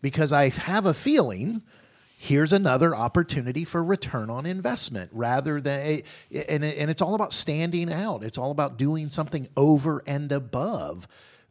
[0.00, 1.62] because I have a feeling
[2.22, 7.14] here's another opportunity for return on investment rather than eh, eh, and, and it's all
[7.14, 8.22] about standing out.
[8.22, 11.08] It's all about doing something over and above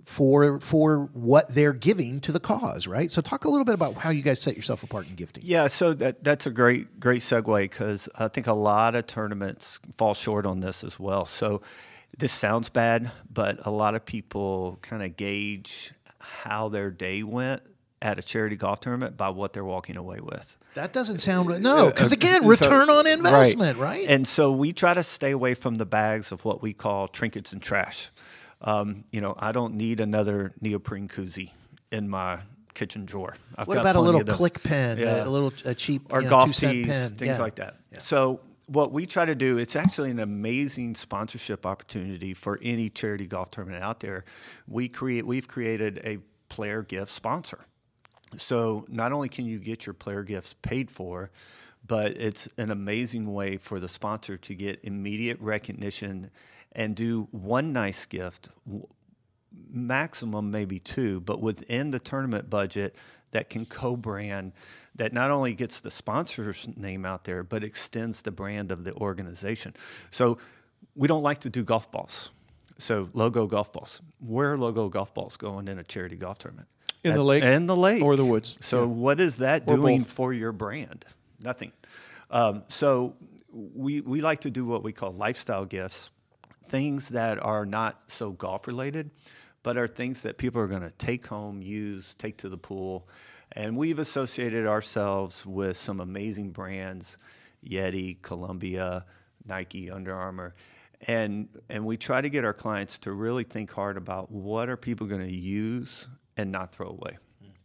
[0.10, 3.12] for for what they're giving to the cause, right?
[3.12, 5.44] So talk a little bit about how you guys set yourself apart in gifting.
[5.46, 9.80] Yeah, so that that's a great great segue because I think a lot of tournaments
[9.98, 11.28] fall short on this as well.
[11.28, 11.62] So
[12.18, 17.62] this sounds bad, but a lot of people kind of gauge how their day went
[18.02, 20.58] at a charity golf tournament by what they're walking away with.
[20.74, 21.62] That doesn't sound right.
[21.62, 24.08] No, uh, because uh, again, So- return on investment, right?
[24.10, 27.54] And so we try to stay away from the bags of what we call trinkets
[27.54, 28.10] and trash.
[28.62, 31.52] Um, you know, I don't need another neoprene koozie
[31.92, 32.40] in my
[32.74, 33.36] kitchen drawer.
[33.58, 35.26] I've what about a little click pen, Yeah.
[35.26, 37.42] a, little a cheap or you know, golf tees, pen, things Yeah.
[37.42, 37.76] like that.
[37.98, 43.28] So what we try to do, it's actually an amazing sponsorship opportunity for any charity
[43.28, 44.26] golf tournament out there.
[44.68, 46.20] We create, we've created a
[46.50, 47.60] player gift sponsor.
[48.38, 51.32] So not only can you get your player gifts paid for,
[51.90, 56.30] but it's an amazing way for the sponsor to get immediate recognition
[56.72, 58.48] and do one nice gift,
[59.72, 62.96] maximum maybe two, but within the tournament budget
[63.32, 64.54] that can co-brand
[64.96, 68.94] that not only gets the sponsor's name out there, but extends the brand of the
[68.96, 69.74] organization.
[70.12, 70.38] So
[70.96, 72.30] we don't like to do golf balls.
[72.78, 74.02] So logo golf balls.
[74.20, 76.68] Where are logo golf balls going in a charity golf tournament?
[77.04, 78.04] In the lake In the lake.
[78.04, 78.58] or the woods.
[78.60, 80.12] So what is that Or doing both.
[80.12, 81.06] for your brand?
[81.42, 81.72] Nothing.
[82.30, 83.16] Um, so
[83.52, 86.12] we we like to do what we call lifestyle gifts,
[86.66, 89.12] things that are not so golf related,
[89.64, 93.08] but are things that people are going to take home, use, take to the pool.
[93.54, 97.18] And we've associated ourselves with some amazing brands,
[97.68, 99.06] Yeti, Columbia,
[99.46, 100.54] Nike, Under Armour.
[101.08, 104.78] And, and we try to get our clients to really think hard about what are
[104.78, 107.18] people going to use and not throw away.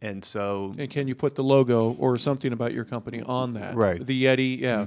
[0.05, 3.75] And so And can you put the logo or something about your company on that?
[3.75, 3.97] Right.
[3.97, 4.05] Mm-hmm.
[4.05, 4.87] The Yeti, yeah,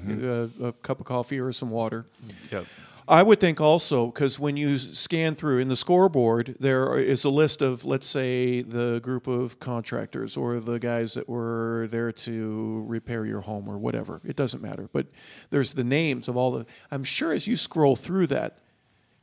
[0.63, 2.05] uh, a cup of coffee or some water.
[2.51, 2.65] Yep.
[3.09, 7.29] I would think also because when you scan through in the scoreboard, there is a
[7.29, 12.83] list of, let's say, the group of contractors or the guys that were there to
[12.85, 14.21] repair your home or whatever.
[14.25, 15.07] It doesn't matter, but
[15.49, 16.65] there's the names of all the.
[16.91, 18.59] I'm sure as you scroll through that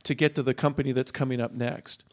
[0.03, 2.03] to get to the company that's coming up next,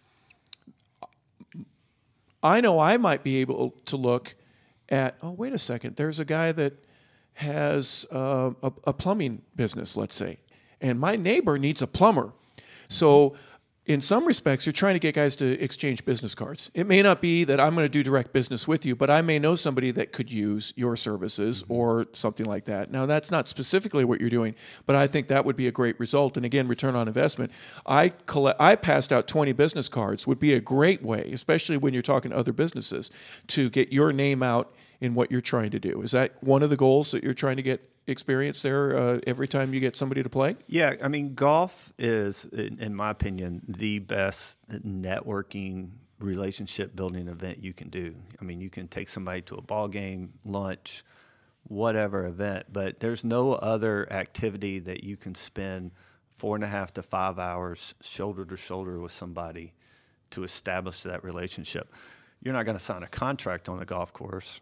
[2.42, 4.34] I know I might be able to look
[4.88, 6.74] at, oh, wait a second, there's a guy that
[7.34, 10.38] has uh, a, a plumbing business, let's say,
[10.80, 12.32] and my neighbor needs a plumber.
[12.88, 13.36] So,
[13.84, 16.70] in some respects, you're trying to get guys to exchange business cards.
[16.72, 19.22] It may not be that I'm going to do direct business with you, but I
[19.22, 21.72] may know somebody that could use your services mm-hmm.
[21.72, 22.92] or something like that.
[22.92, 24.54] Now, that's not specifically what you're doing,
[24.86, 26.36] but I think that would be a great result.
[26.36, 27.50] And again, return on investment.
[27.84, 31.92] I collect, I passed out 20 business cards would be a great way, especially when
[31.92, 33.10] you're talking to other businesses,
[33.48, 36.02] to get your name out in what you're trying to do.
[36.02, 39.48] Is that one of the goals that you're trying to get experience there uh, every
[39.48, 40.56] time you get somebody to play?
[40.66, 47.62] Yeah, I mean, golf is, in in my opinion, the best networking relationship building event
[47.62, 48.14] you can do.
[48.40, 51.04] I mean, you can take somebody to a ball game, lunch,
[51.64, 55.90] whatever event, but there's no other activity that you can spend
[56.36, 59.72] four and a half to five hours shoulder to shoulder with somebody
[60.30, 61.92] to establish that relationship.
[62.42, 64.60] You're not going to sign a contract on a golf course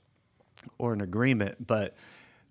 [0.79, 1.96] or an agreement, but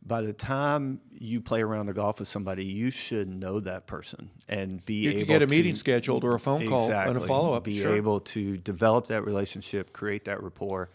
[0.06, 4.30] by the time you play around the golf with somebody, you should know that person
[4.48, 7.20] and be You able get a to- meeting scheduled or a phone call and a
[7.22, 7.96] follow-up, Be sure.
[7.96, 10.90] able to develop that relationship, create that rapport.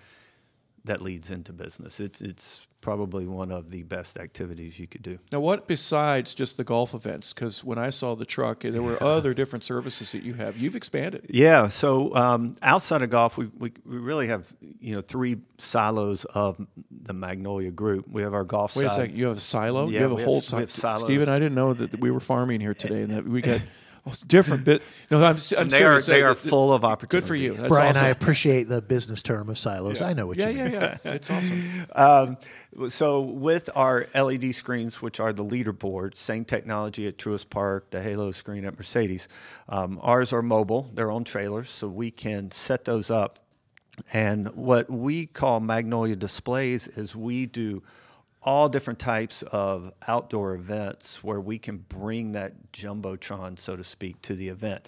[0.86, 1.98] that leads into business.
[1.98, 5.18] It's it's probably one of the best activities you could do.
[5.32, 7.32] Now, what besides just the golf events?
[7.32, 10.58] Because when I saw the truck, there were other different services that you have.
[10.58, 11.24] You've expanded.
[11.30, 11.68] Yeah.
[11.68, 16.58] So um, outside of golf, we, we, we really have you know three silos of
[17.04, 18.08] the Magnolia Group.
[18.08, 18.76] We have our golf.
[18.76, 19.16] Wait a second.
[19.16, 19.86] You have a silo.
[19.86, 20.60] Yeah, you have a whole have- we silo.
[20.62, 21.00] have silos.
[21.02, 23.60] Stephen, I didn't know that we were farming here today, and that we got
[24.06, 24.82] oh, it's different bit.
[25.10, 27.20] No, I'm, s- I'm And they are they Uh, are full of opportunity.
[27.22, 27.54] Good for you.
[27.54, 28.06] That's Brian, awesome.
[28.06, 30.02] I appreciate the business term of silos.
[30.02, 30.72] I know what yeah, you mean.
[30.72, 31.12] yeah, yeah.
[31.12, 31.62] It's awesome.
[31.94, 32.36] Um,
[32.88, 38.02] so with our LED screens, which are the leaderboards, same technology at Truist Park, the
[38.02, 39.28] Halo screen at Mercedes.
[39.68, 43.38] Um, ours are mobile; they're on trailers, so we can set those up.
[44.12, 47.82] And what we call Magnolia displays is we do
[48.42, 54.20] all different types of outdoor events where we can bring that jumbotron, so to speak,
[54.22, 54.86] to the event.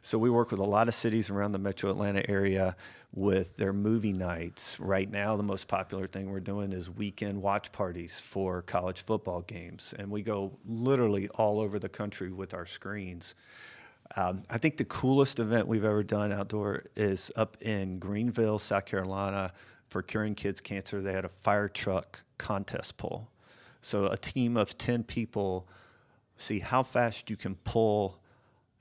[0.00, 2.76] So we work with a lot of cities around the metro Atlanta area
[3.14, 4.78] with their movie nights.
[4.80, 9.42] Right now, the most popular thing we're doing is weekend watch parties for college football
[9.42, 9.94] games.
[9.98, 13.34] And we go literally all over the country with our screens.
[14.16, 18.86] Um, I think the coolest event we've ever done outdoor is up in Greenville, South
[18.86, 19.52] Carolina,
[19.88, 21.02] for curing kids cancer.
[21.02, 23.28] They had a fire truck contest pull.
[23.80, 25.68] So a team of 10 people
[26.36, 28.18] see how fast you can pull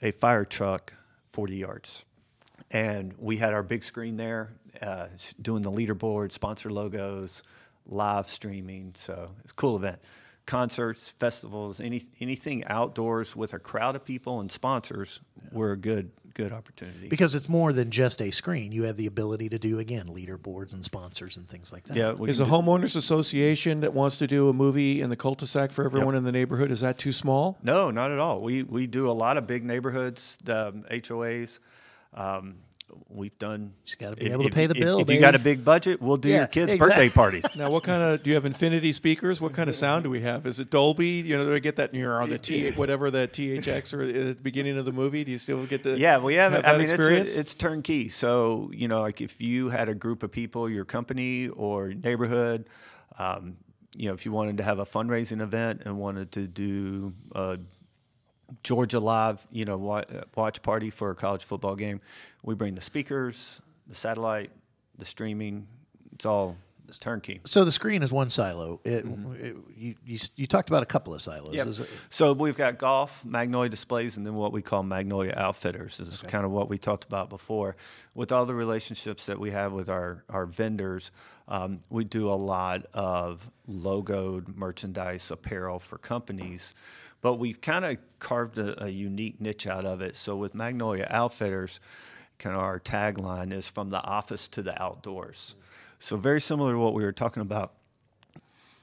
[0.01, 0.93] a fire truck
[1.31, 2.05] 40 yards.
[2.71, 5.07] And we had our big screen there uh,
[5.41, 7.43] doing the leaderboard, sponsor logos,
[7.85, 8.91] live streaming.
[8.95, 9.99] So it's a cool event.
[10.45, 15.21] Concerts, festivals, any, anything outdoors with a crowd of people and sponsors
[15.51, 17.07] were a good good opportunity.
[17.07, 18.71] Because it's more than just a screen.
[18.71, 21.95] You have the ability to do, again, leaderboards and sponsors and things like that.
[21.95, 25.15] yeah, we Is can a homeowners association that wants to do a movie in the
[25.15, 27.57] cul-de-sac for everyone in the neighborhood is that too small?
[27.63, 28.41] No, not at all.
[28.41, 31.59] We we do a lot of big neighborhoods, um, HOAs.
[32.13, 32.55] Um,
[33.09, 33.73] we've done.
[33.85, 35.63] Just gotta be if- able to pay the if- bill, If, you got a big
[35.63, 37.07] budget, we'll do Yeah, your kid's exactly.
[37.07, 37.41] birthday party.
[37.57, 39.39] Now, what kind of do you have infinity speakers?
[39.41, 40.45] What kind of sound do we have?
[40.45, 41.07] Is it Dolby?
[41.07, 44.13] You know, do I get that you're on the T whatever the THX or at
[44.13, 45.23] the beginning of the movie?
[45.23, 46.51] Do you still get the Yeah, we have.
[46.53, 47.31] have I that mean, experience?
[47.31, 48.09] it's, it's turnkey.
[48.09, 52.65] So you know, like if you had a group of people, your company or neighborhood,
[53.19, 53.57] um,
[53.95, 57.59] you know, if you wanted to have a fundraising event and wanted to do a
[58.61, 59.77] Georgia Live, you know,
[60.35, 62.01] watch party for a college football game,
[62.43, 64.51] we bring the speakers, the satellite,
[64.97, 65.67] the streaming.
[66.13, 66.57] It's all
[66.87, 67.39] it's turnkey.
[67.45, 68.79] So the screen is one silo.
[68.83, 71.55] It, it- you, you, you talked about a couple of silos.
[71.55, 71.67] Yep.
[71.67, 75.97] It- So we've got golf, Magnolia displays, and then what we call Magnolia Outfitters.
[75.97, 77.75] This is kind of what we talked about before.
[78.13, 81.11] With all the relationships that we have with our, our vendors,
[81.47, 86.75] um, we do a lot of logoed merchandise apparel for companies,
[87.21, 90.15] but we've kind of carved a, a unique niche out of it.
[90.15, 91.79] So with Magnolia Outfitters,
[92.39, 95.55] kind of our tagline is from the office to the outdoors.
[96.03, 97.75] So very similar to what we were talking about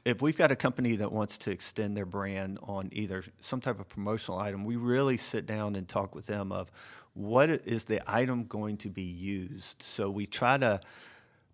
[0.06, 3.78] if we've got a company that wants to extend their brand on either some type
[3.78, 6.70] of promotional item, we really sit down and talk with them of
[7.12, 9.82] what is the item going to be used.
[9.82, 10.80] So we try to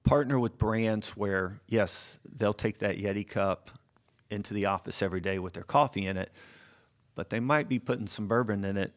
[0.04, 3.72] partner with brands where yes, they'll take that Yeti cup
[4.30, 6.30] into the office every day with their coffee in it,
[7.16, 8.92] but they might be putting some bourbon in it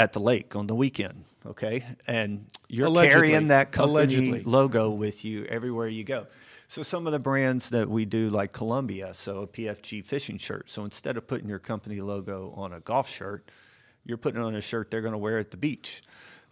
[0.00, 1.84] at the lake on the weekend, okay?
[2.06, 3.28] And you're Allegedly.
[3.28, 4.42] carrying that company Allegedly.
[4.44, 6.26] logo with you everywhere you go.
[6.68, 10.70] So some of the brands that we do, like Columbia, so a PFG fishing shirt.
[10.70, 13.50] So instead of putting your company logo on a golf shirt,
[14.06, 16.02] you're putting it on a shirt they're going to wear at the beach.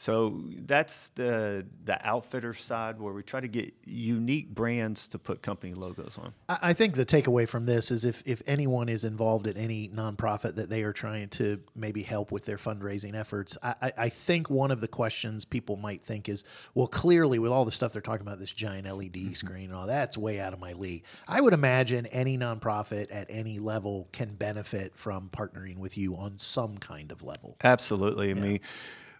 [0.00, 5.42] So that's the the outfitter side where we try to get unique brands to put
[5.42, 6.32] company logos on.
[6.48, 10.54] I think the takeaway from this is if, if anyone is involved at any nonprofit
[10.54, 14.48] that they are trying to maybe help with their fundraising efforts, I, I, I think
[14.48, 16.44] one of the questions people might think is,
[16.74, 19.32] well, clearly with all the stuff they're talking about, this giant LED mm-hmm.
[19.32, 21.04] screen and all that's way out of my league.
[21.26, 26.38] I would imagine any nonprofit at any level can benefit from partnering with you on
[26.38, 27.56] some kind of level.
[27.64, 28.30] Absolutely.
[28.30, 28.60] I mean,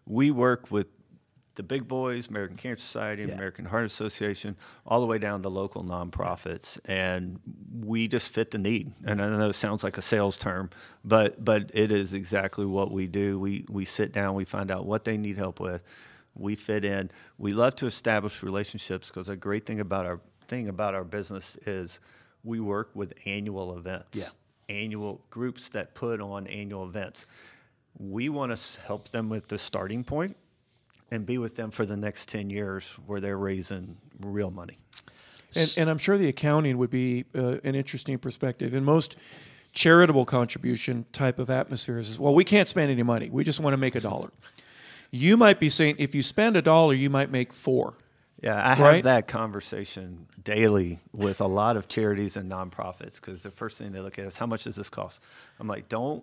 [0.09, 0.87] we work with
[1.55, 3.35] the big boys, American Cancer Society, Yeah.
[3.35, 4.57] American Heart Association,
[4.87, 7.41] all the way down to local nonprofits, and
[7.81, 8.93] we just fit the need.
[9.05, 10.71] And I know it sounds like a sales term,
[11.05, 13.39] but but it is exactly what we do.
[13.39, 15.83] We we sit down, we find out what they need help with,
[16.35, 17.11] we fit in.
[17.39, 21.57] We love to establish relationships because a great thing about our thing about our business
[21.67, 22.01] is
[22.45, 24.17] we work with annual events.
[24.17, 24.75] Yeah.
[24.75, 27.27] Annual groups that put on annual events
[27.99, 30.37] we want to help them with the starting point
[31.11, 34.79] and be with them for the next 10 years where they're raising real money.
[35.55, 38.75] And, and I'm sure the accounting would be uh, an interesting perspective.
[38.75, 39.17] In most
[39.73, 43.31] charitable contribution type of atmospheres, is well, we can't spend any money.
[43.31, 44.31] We just want to make a dollar.
[45.11, 47.95] You might be saying if you spend a dollar, you might make four.
[48.43, 53.51] Yeah, I have that conversation daily with a lot of charities and nonprofits because the
[53.51, 55.21] first thing they look at is how much does this cost?
[55.59, 56.23] I'm like, don't.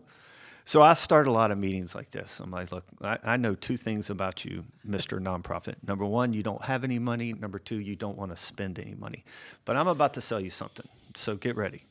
[0.67, 2.39] So I start a lot of meetings like this.
[2.39, 5.19] I'm like, look, I, I know two things about you, Mr.
[5.19, 5.75] Nonprofit.
[5.87, 7.33] Number one, you don't have any money.
[7.33, 9.23] Number two, you don't want to spend any money.
[9.63, 11.83] But I'm about to sell you something, so get ready.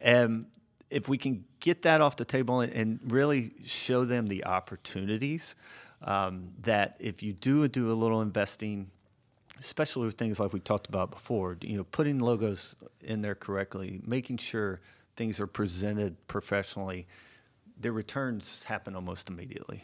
[0.00, 0.46] And
[0.88, 5.56] if we can get that off the table and, and really show them the opportunities
[6.02, 8.88] um, that if you do do a little investing,
[9.58, 14.00] especially with things like we talked about before, you know, putting logos in there correctly,
[14.06, 14.80] making sure
[15.16, 17.08] things are presented professionally,
[17.80, 19.82] the returns happen almost immediately.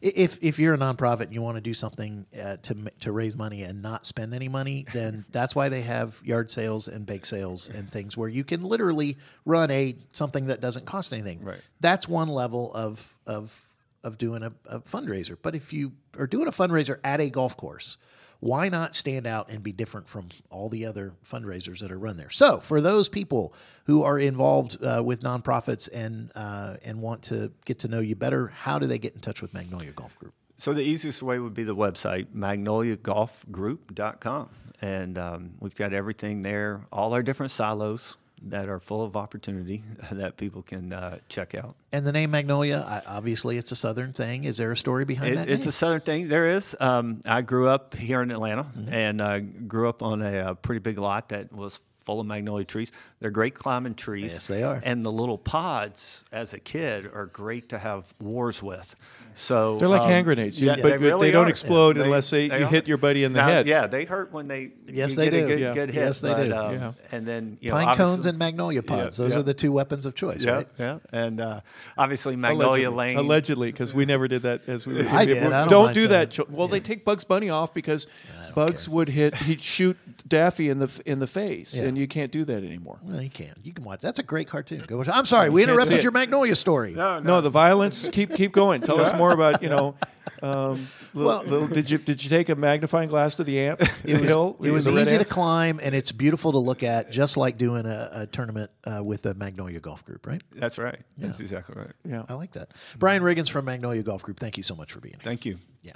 [0.00, 3.36] If if you're a nonprofit and you want to do something uh, to to raise
[3.36, 7.24] money and not spend any money, then that's why they have yard sales and bake
[7.24, 11.44] sales and things where you can literally run a something that doesn't cost anything.
[11.44, 11.60] Right.
[11.80, 13.68] That's one level of of
[14.02, 15.36] of doing a, a fundraiser.
[15.40, 17.96] But if you are doing a fundraiser at a golf course,
[18.42, 22.16] why not stand out and be different from all the other fundraisers that are run
[22.16, 22.28] there?
[22.28, 27.52] So, for those people who are involved uh, with nonprofits and uh, and want to
[27.64, 30.34] get to know you better, how do they get in touch with Magnolia Golf Group?
[30.56, 34.48] So the easiest way would be the website, magnoliagolfgroup.com.
[34.80, 38.16] And um, we've got everything there, all our different silos
[38.48, 39.82] that are full of opportunity
[40.12, 41.76] that people can uh, check out.
[41.92, 44.44] And the name Magnolia, obviously, it's a Southern thing.
[44.44, 45.48] Is there a story behind It, that?
[45.48, 45.68] it's name?
[45.68, 46.28] a southern thing.
[46.28, 46.76] There is.
[46.80, 50.80] Um, I grew up here in Atlanta and uh, grew up on a, uh pretty
[50.80, 52.90] big lot that was full of magnolia trees.
[53.22, 54.32] They're great climbing trees.
[54.32, 54.80] Yes, they are.
[54.84, 58.96] And the little pods, as a kid, are great to have wars with.
[59.34, 61.48] So They're like um, hand grenades, yeah, but they they don't are.
[61.48, 63.66] explode They- unless they- you hit your buddy in the Now, head.
[63.66, 65.44] Yeah, they hurt when they Yes, they get do.
[65.44, 65.72] a good, Yeah.
[65.72, 66.02] good hit.
[66.02, 66.52] Yes, they but, do.
[66.54, 66.92] Um, Yeah.
[67.12, 69.18] And then you know, Pine cones and Magnolia pods.
[69.18, 69.38] Yeah, Those yeah.
[69.40, 70.68] are the two weapons of choice, Yeah, right?
[70.78, 71.60] yeah, and uh,
[71.96, 73.16] obviously Magnolia allegedly, Lane.
[73.16, 74.94] allegedly, because we never did that as we.
[74.94, 75.42] Were, I did.
[75.44, 76.22] I don't don't do saying that.
[76.24, 76.30] it.
[76.32, 78.08] Chil- Well, they take Bugs Bunny off because
[78.54, 79.34] Bugs would hit.
[79.36, 79.96] He'd shoot
[80.28, 81.84] Daffy in the in the face, Yeah.
[81.84, 82.98] and you can't do that anymore.
[83.12, 83.52] Well, you can.
[83.62, 84.00] You can watch.
[84.00, 84.82] That's a great cartoon.
[84.86, 85.08] Go watch.
[85.08, 86.92] I'm sorry, we interrupted your Magnolia story.
[86.94, 88.08] No, no, the violence.
[88.08, 88.80] keep keep going.
[88.80, 89.94] Tell us more about you know.
[90.42, 93.80] Um, little, Well- little, did you did you take a magnifying glass to the amp?
[94.04, 94.56] It was, hill?
[94.62, 98.08] it was easy to climb, and it's beautiful to look at, just like doing a,
[98.12, 100.42] a tournament uh, with the Magnolia Golf Group, right?
[100.54, 100.98] That's right.
[101.18, 101.92] That's exactly right.
[102.04, 102.24] Yeah.
[102.28, 102.70] I like that.
[102.98, 105.20] Brian Riggins from Magnolia Golf Group, thank you so much for being here.
[105.22, 105.58] Thank you.
[105.82, 105.92] Yeah.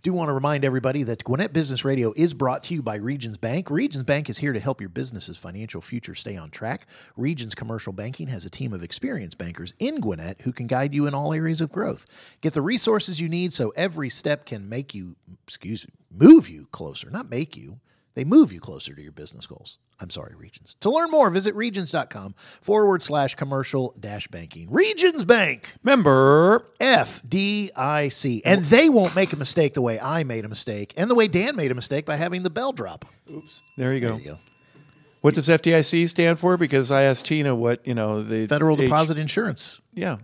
[0.00, 3.36] Do want to remind everybody that Gwinnett Business Radio is brought to you by Regions
[3.36, 3.68] Bank.
[3.68, 6.86] Regions Bank is here to help your business's financial future stay on track.
[7.16, 11.08] Regions Commercial Banking has a team of experienced bankers in Gwinnett who can guide you
[11.08, 12.06] in all areas of growth.
[12.42, 16.68] Get the resources you need so every step can make you, excuse me, move you
[16.70, 17.80] closer, not make you.
[18.18, 19.78] They move you closer to your business goals.
[20.00, 20.74] I'm sorry, Regions.
[20.80, 24.68] To learn more, visit regions.com forward slash commercial dash banking.
[24.72, 25.68] Regions Bank.
[25.84, 26.64] Member.
[26.80, 28.40] FDIC.
[28.44, 31.28] And they won't make a mistake the way I made a mistake and the way
[31.28, 33.04] Dan made a mistake by having the bell drop.
[33.30, 33.60] Oops.
[33.76, 34.08] There you go.
[34.14, 34.38] There you go.
[35.20, 36.56] What does FDIC stand for?
[36.56, 39.78] Because I asked Tina what you know the Federal H- Deposit Insurance.
[39.94, 40.16] Yeah.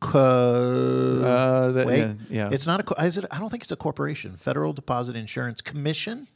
[0.00, 2.48] Co- Uh, that, Wait, yeah, yeah.
[2.50, 3.04] It's not a.
[3.04, 3.26] Is it?
[3.30, 4.36] I don't think it's a corporation.
[4.38, 6.28] Federal Deposit Insurance Commission.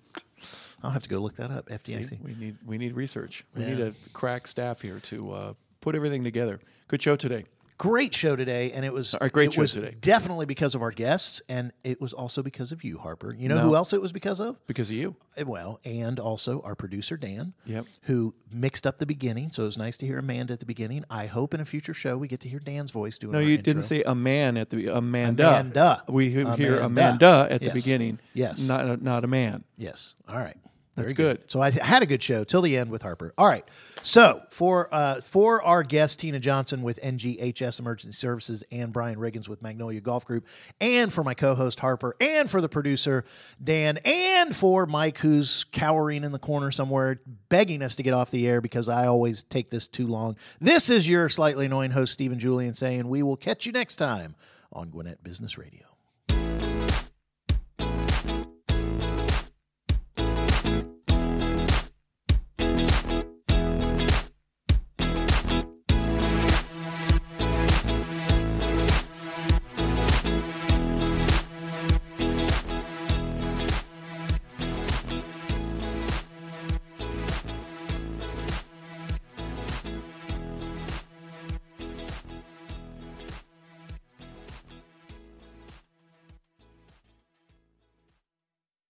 [0.82, 1.68] I'll have to go look that up.
[1.68, 2.08] FDIC.
[2.08, 3.44] See, we need we need research.
[3.54, 3.68] We Yeah.
[3.74, 6.60] need a crack staff here to uh, put everything together.
[6.88, 7.44] Good show today.
[7.78, 9.94] Great show today, and it was All right, great it show was today.
[10.00, 13.34] Definitely because of our guests, and it was also because of you, Harper.
[13.38, 13.62] You know No.
[13.62, 14.56] who else it was because of?
[14.66, 15.14] Because of you.
[15.38, 17.84] Uh, Well, and also our producer Dan, Yep.
[18.04, 19.50] who mixed up the beginning.
[19.50, 21.04] So it was nice to hear Amanda at the beginning.
[21.10, 23.32] I hope in a future show we get to hear Dan's voice doing.
[23.32, 23.64] No, our you intro.
[23.64, 25.46] didn't say a man at the Amanda.
[25.46, 26.02] Amanda.
[26.08, 26.84] We hear Amanda.
[26.86, 27.74] Amanda at the Yes.
[27.74, 28.20] beginning.
[28.32, 28.58] Yes.
[28.60, 29.64] Not a, not a man.
[29.76, 30.14] Yes.
[30.26, 30.56] All right.
[30.97, 31.51] That's Very good.
[31.51, 33.34] So I had a good show till the end with Harper.
[33.36, 33.64] All right.
[34.03, 39.47] So for uh, for our guest Tina Johnson with NGHS Emergency Services and Brian Riggins
[39.47, 40.47] with Magnolia Golf Group,
[40.80, 43.26] and for my co-host Harper, and for the producer
[43.62, 47.20] Dan, and for Mike who's cowering in the corner somewhere,
[47.51, 50.36] begging us to get off the air because I always take this too long.
[50.61, 54.34] This is your slightly annoying host Stephen Julian saying we will catch you next time
[54.72, 55.86] on Gwinnett Business Radio.